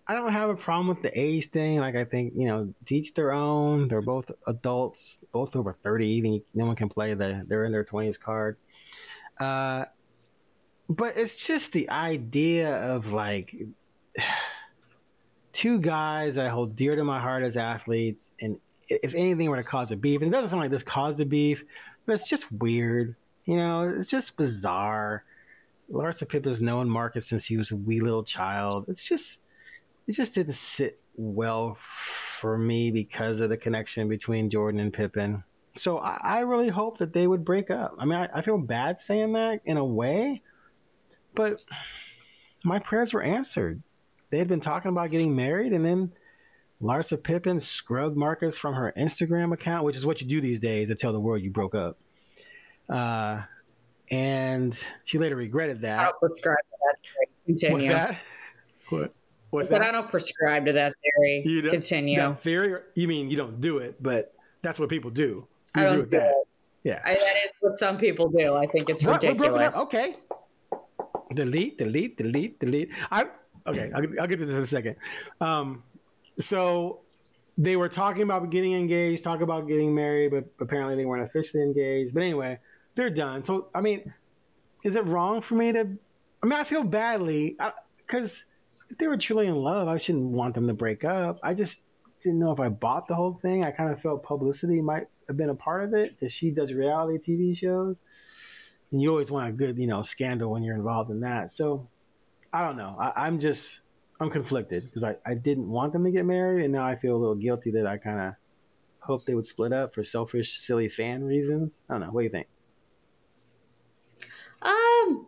[0.07, 1.79] I don't have a problem with the age thing.
[1.79, 3.89] Like, I think, you know, teach their own.
[3.89, 6.07] They're both adults, both over 30.
[6.07, 8.57] Even no one can play the they're in their 20s card.
[9.41, 9.87] Uh,
[10.89, 13.57] but it's just the idea of like,
[15.53, 18.59] two guys I hold dear to my heart as athletes, and
[18.91, 21.25] if anything were to cause a beef, and it doesn't sound like this caused a
[21.25, 21.65] beef,
[22.05, 23.15] but it's just weird.
[23.47, 25.25] You know, it's just bizarre.
[25.91, 28.87] Larsa Pippen's known Marcus since he was a wee little child.
[28.89, 29.41] It's just,
[30.07, 35.45] it just didn't sit well for me because of the connection between Jordan and Pippen.
[35.77, 37.97] So I, I really hope that they would break up.
[37.99, 40.43] I mean, I, I feel bad saying that in a way,
[41.35, 41.57] but
[42.65, 43.83] my prayers were answered
[44.35, 46.13] they had been talking about getting married, and then
[46.83, 50.89] Larsa Pippen scrubbed Marcus from her Instagram account, which is what you do these days
[50.89, 51.99] to tell the world you broke up.
[52.89, 53.43] Uh,
[54.11, 56.01] and she later regretted that.
[56.01, 57.29] I don't prescribe that.
[57.47, 57.75] Continue.
[57.75, 58.19] What's that?
[58.89, 59.13] What?
[59.55, 59.89] What's but that?
[59.89, 61.45] I don't prescribe to that theory.
[61.47, 62.19] You don't, Continue.
[62.19, 62.81] That theory?
[62.97, 65.47] You mean you don't do it, but that's what people do.
[65.77, 66.31] You I don't do, do that.
[66.31, 66.49] It.
[66.83, 68.57] Yeah, I, that is what some people do.
[68.57, 69.81] I think it's ridiculous.
[69.85, 70.17] Okay.
[71.33, 72.91] Delete, delete, delete, delete.
[73.13, 73.27] I
[73.69, 74.97] okay, I'll, I'll, get to this in a second.
[75.41, 75.85] Um,
[76.41, 77.03] so
[77.57, 81.63] they were talking about getting engaged, talking about getting married, but apparently they weren't officially
[81.63, 82.13] engaged.
[82.13, 82.59] But anyway,
[82.97, 83.45] they're done.
[83.45, 84.13] So I mean,
[84.83, 85.89] is it wrong for me to?
[86.43, 87.57] I mean, I feel badly
[88.05, 88.45] because
[88.91, 91.39] if they were truly in love, I shouldn't want them to break up.
[91.43, 91.83] I just
[92.21, 93.65] didn't know if I bought the whole thing.
[93.65, 96.73] I kind of felt publicity might have been a part of it because she does
[96.73, 98.03] reality TV shows,
[98.91, 101.51] and you always want a good, you know, scandal when you're involved in that.
[101.51, 101.89] So
[102.53, 102.97] I don't know.
[102.99, 103.81] I, am just
[104.21, 107.17] I'm conflicted because I, I didn't want them to get married, and now I feel
[107.17, 108.35] a little guilty that I kind of
[109.01, 111.81] hoped they would split up for selfish, silly fan reasons.
[111.89, 112.11] I don't know.
[112.11, 112.47] What do you think?
[114.63, 115.27] Um,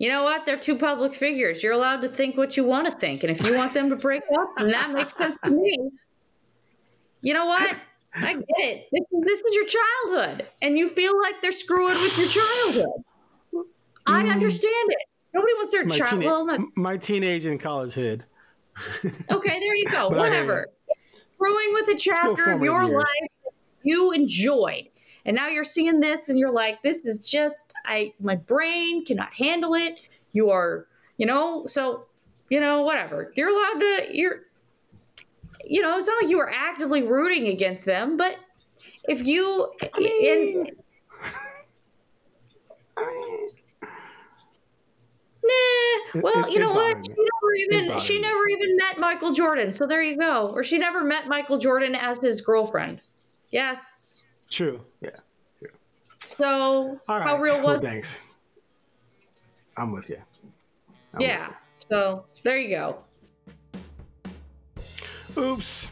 [0.00, 0.46] you know what?
[0.46, 1.62] They're two public figures.
[1.62, 3.22] You're allowed to think what you want to think.
[3.22, 5.90] And if you want them to break up, then that makes sense to me.
[7.20, 7.76] You know what?
[8.14, 8.88] I get it.
[8.90, 10.46] This is, this is your childhood.
[10.62, 13.04] And you feel like they're screwing with your childhood.
[14.06, 14.32] I mm.
[14.32, 15.06] understand it.
[15.34, 16.24] Nobody wants their child.
[16.24, 18.24] well, not- my teenage and college hood.
[19.04, 20.08] okay, there you go.
[20.08, 20.68] Whatever.
[21.34, 23.06] Screwing with a chapter of your life
[23.82, 24.88] you enjoyed
[25.24, 29.32] and now you're seeing this and you're like this is just i my brain cannot
[29.34, 30.00] handle it
[30.32, 32.06] you are you know so
[32.48, 34.40] you know whatever you're allowed to you're
[35.64, 38.36] you know it's not like you were actively rooting against them but
[39.04, 40.66] if you I mean, in,
[45.42, 46.20] Nah.
[46.22, 46.98] Well, it, you know what?
[47.06, 47.52] She never
[47.84, 49.72] even she never even met Michael Jordan.
[49.72, 50.48] So there you go.
[50.48, 53.00] Or she never met Michael Jordan as his girlfriend.
[53.50, 54.19] Yes.
[54.50, 54.80] True.
[55.00, 55.10] Yeah.
[55.58, 55.70] True.
[56.18, 57.80] So how real was?
[57.80, 58.14] Well, thanks.
[59.76, 60.20] I'm with you.
[61.14, 61.48] I'm yeah.
[61.48, 61.86] With you.
[61.88, 62.98] So there you go.
[65.36, 65.88] Oops.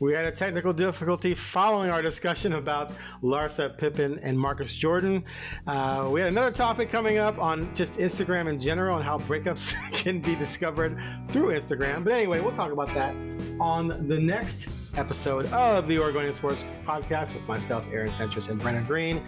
[0.00, 5.24] We had a technical difficulty following our discussion about Larsa Pippen and Marcus Jordan.
[5.66, 9.74] Uh, we had another topic coming up on just Instagram in general and how breakups
[9.92, 10.96] can be discovered
[11.30, 12.04] through Instagram.
[12.04, 13.16] But anyway, we'll talk about that
[13.58, 14.68] on the next
[14.98, 19.22] episode of the Oregonian Sports Podcast with myself, Aaron Fentress, and Brenna Greene.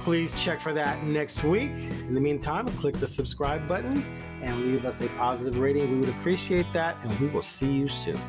[0.00, 1.70] Please check for that next week.
[1.70, 4.02] In the meantime, click the subscribe button
[4.42, 5.90] and leave us a positive rating.
[5.90, 8.20] We would appreciate that, and we will see you soon.